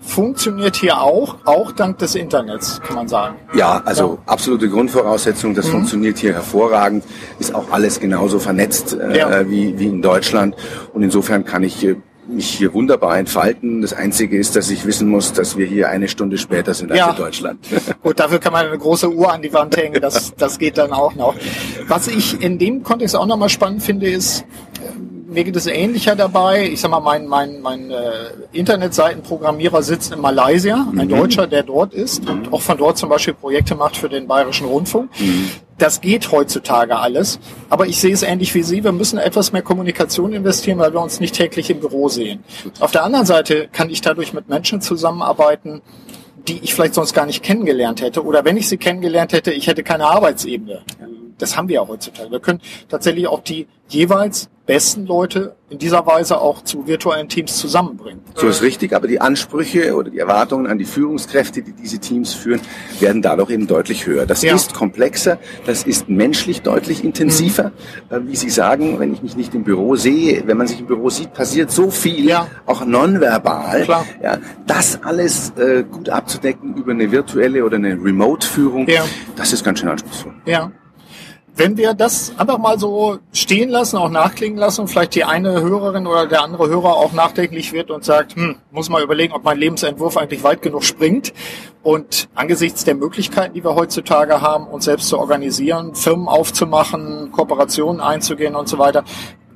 funktioniert 0.00 0.76
hier 0.76 1.00
auch, 1.00 1.36
auch 1.44 1.72
dank 1.72 1.98
des 1.98 2.14
Internets, 2.14 2.80
kann 2.82 2.96
man 2.96 3.08
sagen. 3.08 3.36
Ja, 3.54 3.82
also 3.84 4.18
ja. 4.24 4.32
absolute 4.32 4.68
Grundvoraussetzung, 4.68 5.54
das 5.54 5.66
mhm. 5.66 5.72
funktioniert 5.72 6.18
hier 6.18 6.32
hervorragend, 6.32 7.04
ist 7.38 7.54
auch 7.54 7.70
alles 7.70 8.00
genauso 8.00 8.38
vernetzt 8.38 8.94
äh, 8.94 9.18
ja. 9.18 9.48
wie, 9.48 9.78
wie 9.78 9.86
in 9.86 10.02
Deutschland 10.02 10.56
und 10.92 11.02
insofern 11.02 11.44
kann 11.44 11.62
ich 11.62 11.74
hier 11.74 11.96
mich 12.28 12.48
hier 12.48 12.74
wunderbar 12.74 13.18
entfalten. 13.18 13.82
Das 13.82 13.92
Einzige 13.92 14.36
ist, 14.36 14.56
dass 14.56 14.70
ich 14.70 14.84
wissen 14.84 15.08
muss, 15.08 15.32
dass 15.32 15.56
wir 15.56 15.66
hier 15.66 15.88
eine 15.88 16.08
Stunde 16.08 16.38
später 16.38 16.74
sind 16.74 16.90
als 16.90 16.98
ja. 16.98 17.10
in 17.10 17.16
Deutschland. 17.16 17.60
Gut, 18.02 18.18
dafür 18.18 18.38
kann 18.38 18.52
man 18.52 18.66
eine 18.66 18.78
große 18.78 19.08
Uhr 19.08 19.32
an 19.32 19.42
die 19.42 19.52
Wand 19.52 19.76
hängen. 19.76 20.00
Das, 20.00 20.34
das 20.34 20.58
geht 20.58 20.78
dann 20.78 20.92
auch 20.92 21.14
noch. 21.14 21.34
Was 21.88 22.08
ich 22.08 22.40
in 22.40 22.58
dem 22.58 22.82
Kontext 22.82 23.14
auch 23.16 23.26
nochmal 23.26 23.48
spannend 23.48 23.82
finde, 23.82 24.08
ist, 24.08 24.44
mir 25.28 25.44
geht 25.44 25.56
es 25.56 25.66
ähnlicher 25.66 26.14
dabei. 26.14 26.68
Ich 26.68 26.80
sag 26.80 26.90
mal, 26.90 27.00
mein, 27.00 27.26
mein, 27.26 27.60
mein 27.60 27.90
äh, 27.90 28.30
Internetseitenprogrammierer 28.52 29.82
sitzt 29.82 30.12
in 30.12 30.20
Malaysia, 30.20 30.86
ein 30.96 31.06
mhm. 31.06 31.08
Deutscher, 31.08 31.46
der 31.46 31.62
dort 31.62 31.94
ist 31.94 32.28
und 32.28 32.52
auch 32.52 32.60
von 32.60 32.78
dort 32.78 32.96
zum 32.98 33.08
Beispiel 33.08 33.34
Projekte 33.34 33.74
macht 33.74 33.96
für 33.96 34.08
den 34.08 34.26
Bayerischen 34.26 34.66
Rundfunk. 34.66 35.10
Mhm. 35.18 35.50
Das 35.78 36.00
geht 36.00 36.32
heutzutage 36.32 36.96
alles, 36.96 37.38
aber 37.68 37.86
ich 37.86 38.00
sehe 38.00 38.14
es 38.14 38.22
ähnlich 38.22 38.54
wie 38.54 38.62
Sie. 38.62 38.82
Wir 38.82 38.92
müssen 38.92 39.18
etwas 39.18 39.52
mehr 39.52 39.62
Kommunikation 39.62 40.32
investieren, 40.32 40.78
weil 40.78 40.92
wir 40.92 41.02
uns 41.02 41.20
nicht 41.20 41.34
täglich 41.34 41.68
im 41.68 41.80
Büro 41.80 42.08
sehen. 42.08 42.42
Auf 42.80 42.92
der 42.92 43.04
anderen 43.04 43.26
Seite 43.26 43.68
kann 43.70 43.90
ich 43.90 44.00
dadurch 44.00 44.32
mit 44.32 44.48
Menschen 44.48 44.80
zusammenarbeiten, 44.80 45.82
die 46.48 46.60
ich 46.60 46.72
vielleicht 46.74 46.94
sonst 46.94 47.12
gar 47.12 47.26
nicht 47.26 47.42
kennengelernt 47.42 48.00
hätte. 48.00 48.24
Oder 48.24 48.44
wenn 48.44 48.56
ich 48.56 48.68
sie 48.68 48.78
kennengelernt 48.78 49.34
hätte, 49.34 49.52
ich 49.52 49.66
hätte 49.66 49.82
keine 49.82 50.06
Arbeitsebene 50.06 50.82
das 51.38 51.56
haben 51.56 51.68
wir 51.68 51.76
ja 51.76 51.86
heutzutage. 51.86 52.30
Wir 52.30 52.40
können 52.40 52.60
tatsächlich 52.88 53.26
auch 53.26 53.42
die 53.42 53.66
jeweils 53.88 54.48
besten 54.66 55.06
Leute 55.06 55.54
in 55.68 55.78
dieser 55.78 56.06
Weise 56.06 56.40
auch 56.40 56.62
zu 56.62 56.86
virtuellen 56.86 57.28
Teams 57.28 57.56
zusammenbringen. 57.56 58.20
So 58.34 58.46
ist 58.48 58.62
richtig, 58.62 58.92
aber 58.94 59.08
die 59.08 59.20
Ansprüche 59.20 59.94
oder 59.96 60.10
die 60.10 60.18
Erwartungen 60.18 60.66
an 60.66 60.78
die 60.78 60.84
Führungskräfte, 60.84 61.62
die 61.62 61.72
diese 61.72 61.98
Teams 61.98 62.34
führen, 62.34 62.60
werden 63.00 63.22
dadurch 63.22 63.50
eben 63.50 63.66
deutlich 63.66 64.06
höher. 64.06 64.26
Das 64.26 64.42
ja. 64.42 64.54
ist 64.54 64.74
komplexer, 64.74 65.38
das 65.64 65.84
ist 65.84 66.08
menschlich 66.08 66.62
deutlich 66.62 67.02
intensiver. 67.02 67.72
Mhm. 68.10 68.28
Wie 68.28 68.36
Sie 68.36 68.50
sagen, 68.50 68.98
wenn 69.00 69.12
ich 69.12 69.22
mich 69.22 69.36
nicht 69.36 69.54
im 69.54 69.64
Büro 69.64 69.96
sehe, 69.96 70.42
wenn 70.46 70.56
man 70.56 70.66
sich 70.66 70.80
im 70.80 70.86
Büro 70.86 71.10
sieht, 71.10 71.32
passiert 71.32 71.70
so 71.70 71.90
viel, 71.90 72.28
ja. 72.28 72.46
auch 72.66 72.84
nonverbal. 72.84 73.82
Klar. 73.82 74.06
Ja, 74.22 74.38
das 74.66 75.00
alles 75.02 75.50
äh, 75.56 75.84
gut 75.84 76.10
abzudecken 76.10 76.74
über 76.74 76.92
eine 76.92 77.10
virtuelle 77.10 77.64
oder 77.64 77.76
eine 77.76 77.92
Remote-Führung, 77.92 78.88
ja. 78.88 79.04
das 79.36 79.52
ist 79.52 79.64
ganz 79.64 79.80
schön 79.80 79.88
anspruchsvoll. 79.88 80.34
Ja 80.44 80.70
wenn 81.56 81.78
wir 81.78 81.94
das 81.94 82.32
einfach 82.36 82.58
mal 82.58 82.78
so 82.78 83.18
stehen 83.32 83.70
lassen, 83.70 83.96
auch 83.96 84.10
nachklingen 84.10 84.58
lassen 84.58 84.86
vielleicht 84.88 85.14
die 85.14 85.24
eine 85.24 85.62
Hörerin 85.62 86.06
oder 86.06 86.26
der 86.26 86.42
andere 86.42 86.68
Hörer 86.68 86.96
auch 86.96 87.12
nachdenklich 87.12 87.72
wird 87.72 87.90
und 87.90 88.04
sagt, 88.04 88.36
hm, 88.36 88.56
muss 88.70 88.90
mal 88.90 89.02
überlegen, 89.02 89.32
ob 89.32 89.42
mein 89.42 89.58
Lebensentwurf 89.58 90.18
eigentlich 90.18 90.42
weit 90.42 90.60
genug 90.60 90.84
springt. 90.84 91.32
Und 91.82 92.28
angesichts 92.34 92.84
der 92.84 92.94
Möglichkeiten, 92.94 93.54
die 93.54 93.64
wir 93.64 93.74
heutzutage 93.74 94.42
haben, 94.42 94.66
uns 94.66 94.84
selbst 94.84 95.08
zu 95.08 95.18
organisieren, 95.18 95.94
Firmen 95.94 96.28
aufzumachen, 96.28 97.32
Kooperationen 97.32 98.00
einzugehen 98.00 98.54
und 98.54 98.68
so 98.68 98.78
weiter, 98.78 99.04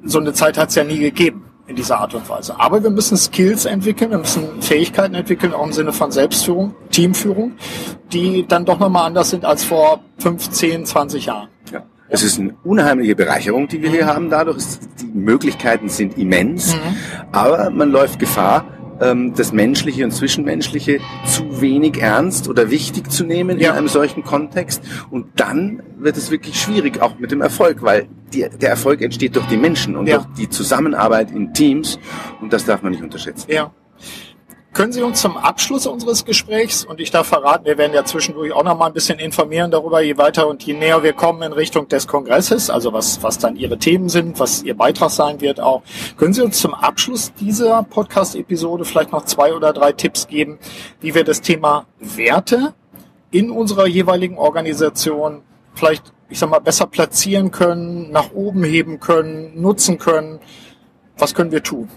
so 0.03 0.19
eine 0.19 0.33
Zeit 0.33 0.57
hat 0.57 0.71
es 0.71 0.77
ja 0.77 0.85
nie 0.85 0.99
gegeben 0.99 1.45
in 1.67 1.77
dieser 1.77 2.01
Art 2.01 2.15
und 2.15 2.29
Weise. 2.29 2.59
Aber 2.59 2.83
wir 2.83 2.91
müssen 2.91 3.17
Skills 3.17 3.65
entwickeln, 3.65 4.11
wir 4.11 4.19
müssen 4.19 4.61
Fähigkeiten 4.61 5.15
entwickeln, 5.15 5.55
auch 5.55 5.65
im 5.65 5.73
Sinne 5.73 5.93
von 5.93 6.11
Selbstführung, 6.11 6.75
Teamführung, 6.91 7.53
die 8.13 8.47
dann 8.47 8.65
doch 8.65 8.79
nochmal 8.79 9.07
anders 9.07 9.31
sind 9.31 9.45
als 9.45 9.65
vor 9.65 10.01
15, 10.19 10.85
20 10.87 11.27
Jahren. 11.27 11.49
Ja. 11.71 11.85
Es 12.09 12.25
ist 12.25 12.41
eine 12.41 12.55
unheimliche 12.65 13.15
Bereicherung, 13.15 13.69
die 13.69 13.83
wir 13.83 13.91
hier 13.91 14.07
haben 14.07 14.31
dadurch. 14.31 14.65
Die 15.01 15.07
Möglichkeiten 15.07 15.89
sind 15.89 16.19
immens, 16.19 16.75
mhm. 16.75 16.79
aber 17.31 17.71
man 17.71 17.91
läuft 17.91 18.19
Gefahr, 18.19 18.65
ähm, 19.01 19.35
das 19.35 19.53
Menschliche 19.53 20.05
und 20.05 20.11
Zwischenmenschliche 20.11 21.01
zu 21.25 21.61
wenig 21.61 22.01
ernst 22.01 22.49
oder 22.49 22.71
wichtig 22.71 23.11
zu 23.11 23.25
nehmen 23.25 23.59
ja. 23.59 23.71
in 23.71 23.79
einem 23.79 23.89
solchen 23.89 24.25
Kontext. 24.25 24.83
Und 25.11 25.27
dann 25.37 25.83
wird 25.99 26.17
es 26.17 26.31
wirklich 26.31 26.61
schwierig, 26.61 27.01
auch 27.01 27.19
mit 27.19 27.31
dem 27.31 27.41
Erfolg, 27.41 27.83
weil 27.83 28.09
die, 28.33 28.47
der 28.49 28.71
Erfolg 28.71 29.03
entsteht 29.03 29.37
durch 29.37 29.47
die 29.47 29.57
Menschen 29.57 29.97
und 29.97 30.07
ja. 30.07 30.19
durch 30.19 30.27
die 30.37 30.49
Zusammenarbeit 30.49 31.31
in 31.31 31.55
Teams. 31.55 31.99
Und 32.41 32.53
das 32.53 32.65
darf 32.65 32.83
man 32.83 32.93
nicht 32.93 33.03
unterschätzen. 33.03 33.51
Ja. 33.51 33.73
Können 34.73 34.93
Sie 34.93 35.03
uns 35.03 35.21
zum 35.21 35.37
Abschluss 35.37 35.89
unseres 35.89 36.25
Gesprächs, 36.25 36.85
und 36.85 37.01
ich 37.01 37.11
darf 37.11 37.27
verraten, 37.27 37.65
wir 37.65 37.77
werden 37.77 37.93
ja 37.93 38.05
zwischendurch 38.05 38.53
auch 38.53 38.63
noch 38.63 38.79
mal 38.79 38.87
ein 38.87 38.93
bisschen 38.93 39.19
informieren 39.19 39.73
darüber, 39.73 40.01
je 40.01 40.17
weiter 40.17 40.47
und 40.47 40.63
je 40.63 40.75
näher 40.75 41.03
wir 41.03 41.13
kommen 41.13 41.43
in 41.43 41.53
Richtung 41.53 41.89
des 41.89 42.07
Kongresses, 42.07 42.71
also 42.71 42.93
was, 42.93 43.21
was 43.21 43.39
dann 43.39 43.57
Ihre 43.57 43.79
Themen 43.79 44.09
sind, 44.09 44.39
was 44.39 44.63
Ihr 44.63 44.77
Beitrag 44.77 45.11
sein 45.11 45.41
wird 45.41 45.59
auch. 45.59 45.83
Können 46.17 46.35
Sie 46.35 46.43
uns 46.43 46.61
zum 46.61 46.73
Abschluss 46.73 47.33
dieser 47.35 47.83
Podcast-Episode 47.83 48.85
vielleicht 48.85 49.11
noch 49.11 49.25
zwei 49.25 49.55
oder 49.55 49.73
drei 49.73 49.91
Tipps 49.91 50.29
geben, 50.29 50.61
wie 51.01 51.17
wir 51.17 51.25
das 51.25 51.41
Thema 51.41 51.87
Werte 51.99 52.73
in 53.33 53.51
unserer 53.51 53.89
jeweiligen 53.89 54.39
Organisation 54.39 55.43
vielleicht, 55.75 56.13
ich 56.29 56.39
sag 56.39 56.49
mal, 56.49 56.61
besser 56.61 56.87
platzieren 56.87 57.51
können, 57.51 58.13
nach 58.13 58.33
oben 58.35 58.63
heben 58.63 59.01
können, 59.01 59.61
nutzen 59.61 59.99
können? 59.99 60.39
Was 61.19 61.35
können 61.35 61.51
wir 61.51 61.65
tun 61.65 61.89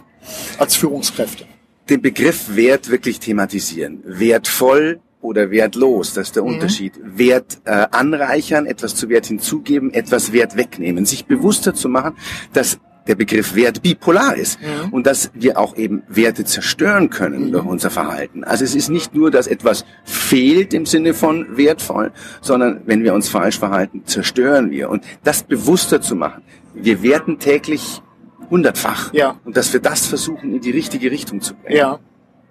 als 0.57 0.75
Führungskräfte? 0.75 1.45
Den 1.89 2.01
Begriff 2.01 2.55
Wert 2.55 2.89
wirklich 2.89 3.19
thematisieren. 3.19 4.01
Wertvoll 4.05 4.99
oder 5.21 5.51
wertlos, 5.51 6.13
das 6.13 6.27
ist 6.27 6.35
der 6.35 6.43
mhm. 6.43 6.53
Unterschied. 6.53 6.93
Wert 7.01 7.59
äh, 7.65 7.87
anreichern, 7.91 8.65
etwas 8.65 8.95
zu 8.95 9.09
Wert 9.09 9.25
hinzugeben, 9.25 9.93
etwas 9.93 10.33
Wert 10.33 10.57
wegnehmen. 10.57 11.05
Sich 11.05 11.25
bewusster 11.25 11.73
zu 11.73 11.89
machen, 11.89 12.15
dass 12.51 12.79
der 13.07 13.15
Begriff 13.15 13.55
Wert 13.55 13.81
bipolar 13.81 14.35
ist 14.35 14.59
mhm. 14.61 14.93
und 14.93 15.07
dass 15.07 15.31
wir 15.33 15.57
auch 15.57 15.75
eben 15.75 16.03
Werte 16.07 16.45
zerstören 16.45 17.09
können 17.09 17.47
mhm. 17.47 17.51
durch 17.51 17.65
unser 17.65 17.89
Verhalten. 17.89 18.43
Also 18.43 18.63
es 18.63 18.75
ist 18.75 18.89
nicht 18.89 19.13
nur, 19.13 19.31
dass 19.31 19.47
etwas 19.47 19.85
fehlt 20.05 20.73
im 20.73 20.85
Sinne 20.85 21.13
von 21.13 21.57
wertvoll, 21.57 22.11
sondern 22.41 22.81
wenn 22.85 23.03
wir 23.03 23.13
uns 23.13 23.29
falsch 23.29 23.59
verhalten, 23.59 24.03
zerstören 24.05 24.71
wir. 24.71 24.89
Und 24.89 25.03
das 25.23 25.43
bewusster 25.43 26.01
zu 26.01 26.15
machen. 26.15 26.43
Wir 26.73 27.03
werten 27.03 27.39
täglich 27.39 28.01
hundertfach. 28.49 29.13
Ja. 29.13 29.35
Und 29.45 29.57
dass 29.57 29.73
wir 29.73 29.79
das 29.79 30.07
versuchen, 30.07 30.55
in 30.55 30.61
die 30.61 30.71
richtige 30.71 31.11
Richtung 31.11 31.41
zu 31.41 31.55
bringen. 31.55 31.77
Ja. 31.77 31.99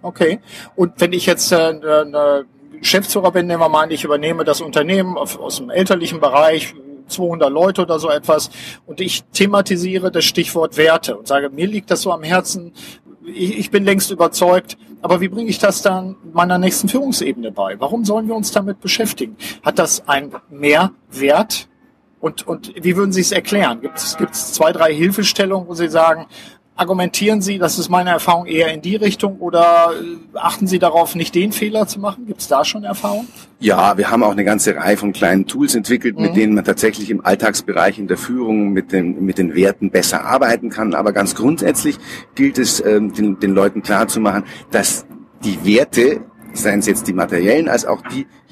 Okay. 0.02 0.40
Und 0.74 0.94
wenn 0.98 1.12
ich 1.12 1.26
jetzt 1.26 1.52
äh, 1.52 1.56
eine 1.56 2.44
Geschäftsführer 2.78 3.30
bin, 3.30 3.46
nehmen 3.46 3.60
wir 3.60 3.68
mal 3.68 3.84
an, 3.84 3.90
ich 3.90 4.04
übernehme 4.04 4.44
das 4.44 4.60
Unternehmen 4.60 5.16
aus 5.16 5.56
dem 5.56 5.70
elterlichen 5.70 6.20
Bereich, 6.20 6.74
200 7.08 7.50
Leute 7.50 7.82
oder 7.82 7.98
so 7.98 8.10
etwas, 8.10 8.50
und 8.86 9.00
ich 9.00 9.24
thematisiere 9.32 10.10
das 10.10 10.24
Stichwort 10.24 10.76
Werte 10.76 11.16
und 11.16 11.28
sage, 11.28 11.50
mir 11.50 11.66
liegt 11.66 11.90
das 11.90 12.02
so 12.02 12.12
am 12.12 12.22
Herzen, 12.22 12.72
ich, 13.24 13.58
ich 13.58 13.70
bin 13.70 13.84
längst 13.84 14.10
überzeugt, 14.10 14.76
aber 15.00 15.20
wie 15.20 15.28
bringe 15.28 15.50
ich 15.50 15.58
das 15.58 15.82
dann 15.82 16.16
meiner 16.32 16.58
nächsten 16.58 16.88
Führungsebene 16.88 17.52
bei? 17.52 17.78
Warum 17.78 18.04
sollen 18.04 18.28
wir 18.28 18.34
uns 18.34 18.52
damit 18.52 18.80
beschäftigen? 18.80 19.36
Hat 19.62 19.78
das 19.78 20.08
einen 20.08 20.32
Mehrwert 20.50 21.68
und, 22.22 22.46
und 22.46 22.72
wie 22.80 22.96
würden 22.96 23.12
Sie 23.12 23.20
es 23.20 23.32
erklären? 23.32 23.80
Gibt 23.80 23.98
es 23.98 24.52
zwei, 24.52 24.70
drei 24.70 24.94
Hilfestellungen, 24.94 25.66
wo 25.66 25.74
Sie 25.74 25.88
sagen, 25.88 26.26
argumentieren 26.76 27.42
Sie, 27.42 27.58
das 27.58 27.80
ist 27.80 27.88
meine 27.88 28.10
Erfahrung, 28.10 28.46
eher 28.46 28.72
in 28.72 28.80
die 28.80 28.94
Richtung 28.94 29.38
oder 29.40 29.90
äh, 29.92 30.38
achten 30.38 30.68
Sie 30.68 30.78
darauf, 30.78 31.16
nicht 31.16 31.34
den 31.34 31.50
Fehler 31.50 31.88
zu 31.88 31.98
machen? 31.98 32.26
Gibt 32.26 32.40
es 32.40 32.46
da 32.46 32.64
schon 32.64 32.84
Erfahrung? 32.84 33.26
Ja, 33.58 33.98
wir 33.98 34.08
haben 34.08 34.22
auch 34.22 34.30
eine 34.30 34.44
ganze 34.44 34.76
Reihe 34.76 34.96
von 34.96 35.12
kleinen 35.12 35.48
Tools 35.48 35.74
entwickelt, 35.74 36.16
mhm. 36.16 36.22
mit 36.22 36.36
denen 36.36 36.54
man 36.54 36.64
tatsächlich 36.64 37.10
im 37.10 37.26
Alltagsbereich 37.26 37.98
in 37.98 38.06
der 38.06 38.16
Führung 38.16 38.72
mit 38.72 38.92
den, 38.92 39.24
mit 39.24 39.38
den 39.38 39.56
Werten 39.56 39.90
besser 39.90 40.24
arbeiten 40.24 40.70
kann. 40.70 40.94
Aber 40.94 41.12
ganz 41.12 41.34
grundsätzlich 41.34 41.98
gilt 42.36 42.56
es, 42.56 42.80
ähm, 42.86 43.12
den, 43.12 43.40
den 43.40 43.52
Leuten 43.52 43.82
klarzumachen, 43.82 44.44
dass 44.70 45.06
die 45.44 45.58
Werte 45.64 46.20
seien 46.54 46.80
es 46.80 46.86
jetzt 46.86 47.08
die 47.08 47.12
materiellen, 47.12 47.68
als 47.68 47.84
auch 47.84 48.02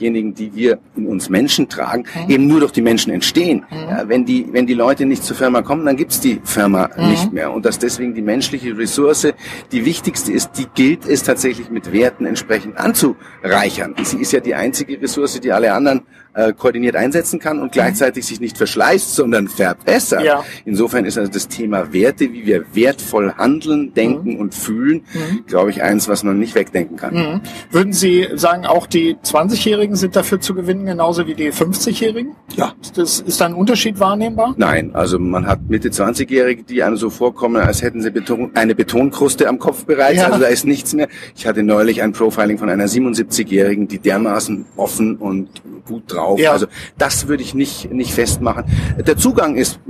diejenigen, 0.00 0.34
die 0.34 0.54
wir 0.54 0.78
in 0.96 1.06
uns 1.06 1.28
Menschen 1.28 1.68
tragen, 1.68 2.04
mhm. 2.26 2.30
eben 2.30 2.46
nur 2.46 2.60
durch 2.60 2.72
die 2.72 2.82
Menschen 2.82 3.12
entstehen. 3.12 3.64
Mhm. 3.70 3.76
Ja, 3.76 4.08
wenn, 4.08 4.24
die, 4.24 4.46
wenn 4.52 4.66
die 4.66 4.74
Leute 4.74 5.06
nicht 5.06 5.22
zur 5.22 5.36
Firma 5.36 5.62
kommen, 5.62 5.84
dann 5.84 5.96
gibt's 5.96 6.20
die 6.20 6.40
Firma 6.44 6.90
mhm. 6.96 7.10
nicht 7.10 7.32
mehr. 7.32 7.52
Und 7.52 7.64
dass 7.64 7.78
deswegen 7.78 8.14
die 8.14 8.22
menschliche 8.22 8.76
Ressource 8.76 9.28
die 9.72 9.84
wichtigste 9.84 10.32
ist, 10.32 10.52
die 10.58 10.66
gilt 10.74 11.06
es 11.06 11.22
tatsächlich 11.22 11.70
mit 11.70 11.92
Werten 11.92 12.26
entsprechend 12.26 12.78
anzureichern. 12.78 13.94
Sie 14.02 14.18
ist 14.18 14.32
ja 14.32 14.40
die 14.40 14.54
einzige 14.54 15.00
Ressource, 15.00 15.40
die 15.40 15.52
alle 15.52 15.72
anderen 15.72 16.02
äh, 16.34 16.52
koordiniert 16.52 16.96
einsetzen 16.96 17.38
kann 17.40 17.58
und 17.58 17.72
gleichzeitig 17.72 18.24
sich 18.26 18.40
nicht 18.40 18.56
verschleißt, 18.56 19.14
sondern 19.14 19.48
verbessert. 19.48 20.22
Ja. 20.22 20.44
Insofern 20.64 21.04
ist 21.04 21.18
also 21.18 21.30
das 21.30 21.48
Thema 21.48 21.92
Werte, 21.92 22.32
wie 22.32 22.46
wir 22.46 22.64
wertvoll 22.72 23.32
handeln, 23.36 23.94
denken 23.94 24.34
mhm. 24.34 24.40
und 24.40 24.54
fühlen, 24.54 25.02
mhm. 25.12 25.44
glaube 25.46 25.70
ich, 25.70 25.82
eins, 25.82 26.08
was 26.08 26.22
man 26.22 26.38
nicht 26.38 26.54
wegdenken 26.54 26.96
kann. 26.96 27.14
Mhm. 27.14 27.40
Würden 27.70 27.92
Sie 27.92 28.28
sagen, 28.34 28.64
auch 28.64 28.86
die 28.86 29.16
20-Jährigen 29.16 29.89
sind 29.96 30.16
dafür 30.16 30.40
zu 30.40 30.54
gewinnen, 30.54 30.86
genauso 30.86 31.26
wie 31.26 31.34
die 31.34 31.52
50-Jährigen? 31.52 32.34
Ja. 32.56 32.74
Ist, 32.80 32.98
das, 32.98 33.20
ist 33.20 33.40
da 33.40 33.46
ein 33.46 33.54
Unterschied 33.54 34.00
wahrnehmbar? 34.00 34.54
Nein, 34.56 34.94
also 34.94 35.18
man 35.18 35.46
hat 35.46 35.68
Mitte 35.68 35.88
20-Jährige, 35.88 36.62
die 36.62 36.82
einem 36.82 36.96
so 36.96 37.10
vorkommen, 37.10 37.56
als 37.56 37.82
hätten 37.82 38.02
sie 38.02 38.10
Beton, 38.10 38.50
eine 38.54 38.74
Betonkruste 38.74 39.48
am 39.48 39.58
Kopf 39.58 39.84
bereits, 39.84 40.18
ja. 40.18 40.26
also 40.26 40.38
da 40.38 40.46
ist 40.46 40.64
nichts 40.64 40.94
mehr. 40.94 41.08
Ich 41.36 41.46
hatte 41.46 41.62
neulich 41.62 42.02
ein 42.02 42.12
Profiling 42.12 42.58
von 42.58 42.68
einer 42.68 42.86
77-Jährigen, 42.86 43.88
die 43.88 43.98
dermaßen 43.98 44.66
offen 44.76 45.16
und 45.16 45.62
gut 45.86 46.04
drauf. 46.06 46.38
Ja. 46.38 46.52
Also 46.52 46.66
das 46.98 47.28
würde 47.28 47.42
ich 47.42 47.54
nicht, 47.54 47.92
nicht 47.92 48.14
festmachen. 48.14 48.64
Der 49.06 49.16
Zugang 49.16 49.56
ist 49.56 49.80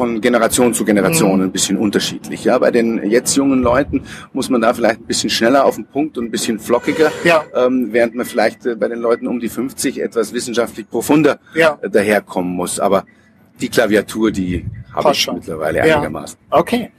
von 0.00 0.18
Generation 0.22 0.72
zu 0.72 0.86
Generation 0.86 1.36
mhm. 1.36 1.44
ein 1.44 1.52
bisschen 1.52 1.76
unterschiedlich. 1.76 2.42
Ja, 2.44 2.56
bei 2.56 2.70
den 2.70 3.10
jetzt 3.10 3.36
jungen 3.36 3.60
Leuten 3.62 4.02
muss 4.32 4.48
man 4.48 4.62
da 4.62 4.72
vielleicht 4.72 5.00
ein 5.00 5.04
bisschen 5.04 5.28
schneller 5.28 5.66
auf 5.66 5.74
den 5.74 5.84
Punkt 5.84 6.16
und 6.16 6.24
ein 6.24 6.30
bisschen 6.30 6.58
flockiger, 6.58 7.12
ja. 7.22 7.44
ähm, 7.54 7.88
während 7.92 8.14
man 8.14 8.24
vielleicht 8.24 8.64
äh, 8.64 8.76
bei 8.76 8.88
den 8.88 8.98
Leuten 8.98 9.26
um 9.26 9.40
die 9.40 9.50
50 9.50 10.00
etwas 10.00 10.32
wissenschaftlich 10.32 10.88
profunder 10.88 11.38
ja. 11.54 11.78
äh, 11.82 11.90
daherkommen 11.90 12.50
muss. 12.50 12.80
Aber 12.80 13.04
die 13.60 13.68
Klaviatur, 13.68 14.30
die 14.30 14.64
habe 14.94 15.12
ich 15.12 15.20
schon. 15.20 15.34
mittlerweile 15.34 15.86
ja. 15.86 15.96
einigermaßen. 15.96 16.38
Okay. 16.48 16.92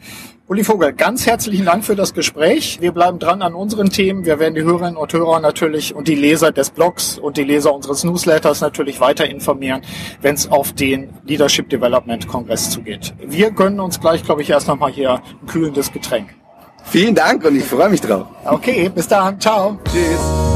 Uli 0.52 0.66
Vogel, 0.66 0.92
ganz 0.92 1.26
herzlichen 1.26 1.64
Dank 1.64 1.86
für 1.86 1.96
das 1.96 2.14
Gespräch. 2.14 2.80
Wir 2.82 2.92
bleiben 2.92 3.20
dran 3.20 3.42
an 3.42 3.56
unseren 3.56 3.90
Themen. 3.90 4.26
Wir 4.26 4.38
werden 4.38 4.54
die 4.54 4.64
Hörerinnen 4.64 4.98
und 4.98 5.14
Hörer 5.14 5.40
natürlich 5.40 5.96
und 5.96 6.10
die 6.10 6.16
Leser 6.16 6.52
des 6.52 6.72
Blogs 6.72 7.18
und 7.18 7.38
die 7.38 7.46
Leser 7.46 7.74
unseres 7.74 8.04
Newsletters 8.04 8.60
natürlich 8.60 9.00
weiter 9.00 9.30
informieren, 9.30 9.82
wenn 10.20 10.36
es 10.36 10.52
auf 10.52 10.74
den 10.74 11.08
Leadership 11.24 11.70
Development 11.70 12.28
Kongress 12.28 12.70
zugeht. 12.70 13.14
Wir 13.26 13.52
gönnen 13.52 13.80
uns 13.80 14.02
gleich, 14.02 14.26
glaube 14.26 14.42
ich, 14.42 14.50
erst 14.50 14.68
nochmal 14.68 14.92
hier 14.92 15.22
ein 15.42 15.48
kühlendes 15.48 15.90
Getränk. 15.94 16.36
Vielen 16.84 17.16
Dank 17.16 17.46
und 17.46 17.56
ich 17.56 17.64
freue 17.64 17.88
mich 17.88 18.02
drauf. 18.02 18.28
Okay, 18.44 18.92
bis 18.94 19.08
dann. 19.08 19.40
Ciao. 19.40 19.80
Tschüss. 19.86 20.51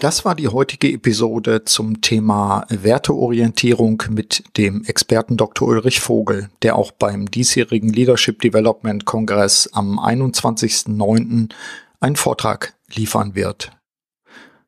Das 0.00 0.24
war 0.24 0.34
die 0.34 0.48
heutige 0.48 0.90
Episode 0.92 1.64
zum 1.64 2.00
Thema 2.00 2.66
Werteorientierung 2.68 4.02
mit 4.08 4.44
dem 4.56 4.84
Experten 4.84 5.36
Dr. 5.36 5.68
Ulrich 5.68 6.00
Vogel, 6.00 6.48
der 6.62 6.76
auch 6.76 6.90
beim 6.92 7.30
diesjährigen 7.30 7.90
Leadership 7.90 8.40
Development 8.40 9.04
Kongress 9.04 9.68
am 9.72 9.98
21.09. 9.98 11.50
einen 12.00 12.16
Vortrag 12.16 12.74
liefern 12.94 13.34
wird. 13.34 13.72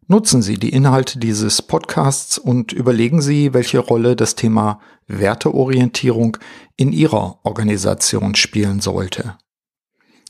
Nutzen 0.07 0.43
Sie 0.43 0.59
die 0.59 0.71
Inhalte 0.71 1.19
dieses 1.19 1.63
Podcasts 1.63 2.39
und 2.39 2.73
überlegen 2.73 3.21
Sie, 3.21 3.55
welche 3.55 3.79
Rolle 3.79 4.17
das 4.17 4.37
Thema 4.37 4.81
Werteorientierung 5.07 6.37
in 6.77 6.93
Ihrer 6.93 7.41
Organisation 7.43 8.35
spielen 8.35 8.81
sollte. 8.81 9.37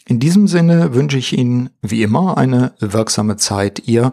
In 0.09 0.20
diesem 0.20 0.46
Sinne 0.46 0.94
wünsche 0.94 1.18
ich 1.18 1.37
Ihnen 1.37 1.70
wie 1.82 2.02
immer 2.02 2.38
eine 2.38 2.74
wirksame 2.78 3.37
Zeit, 3.37 3.82
Ihr 3.87 4.12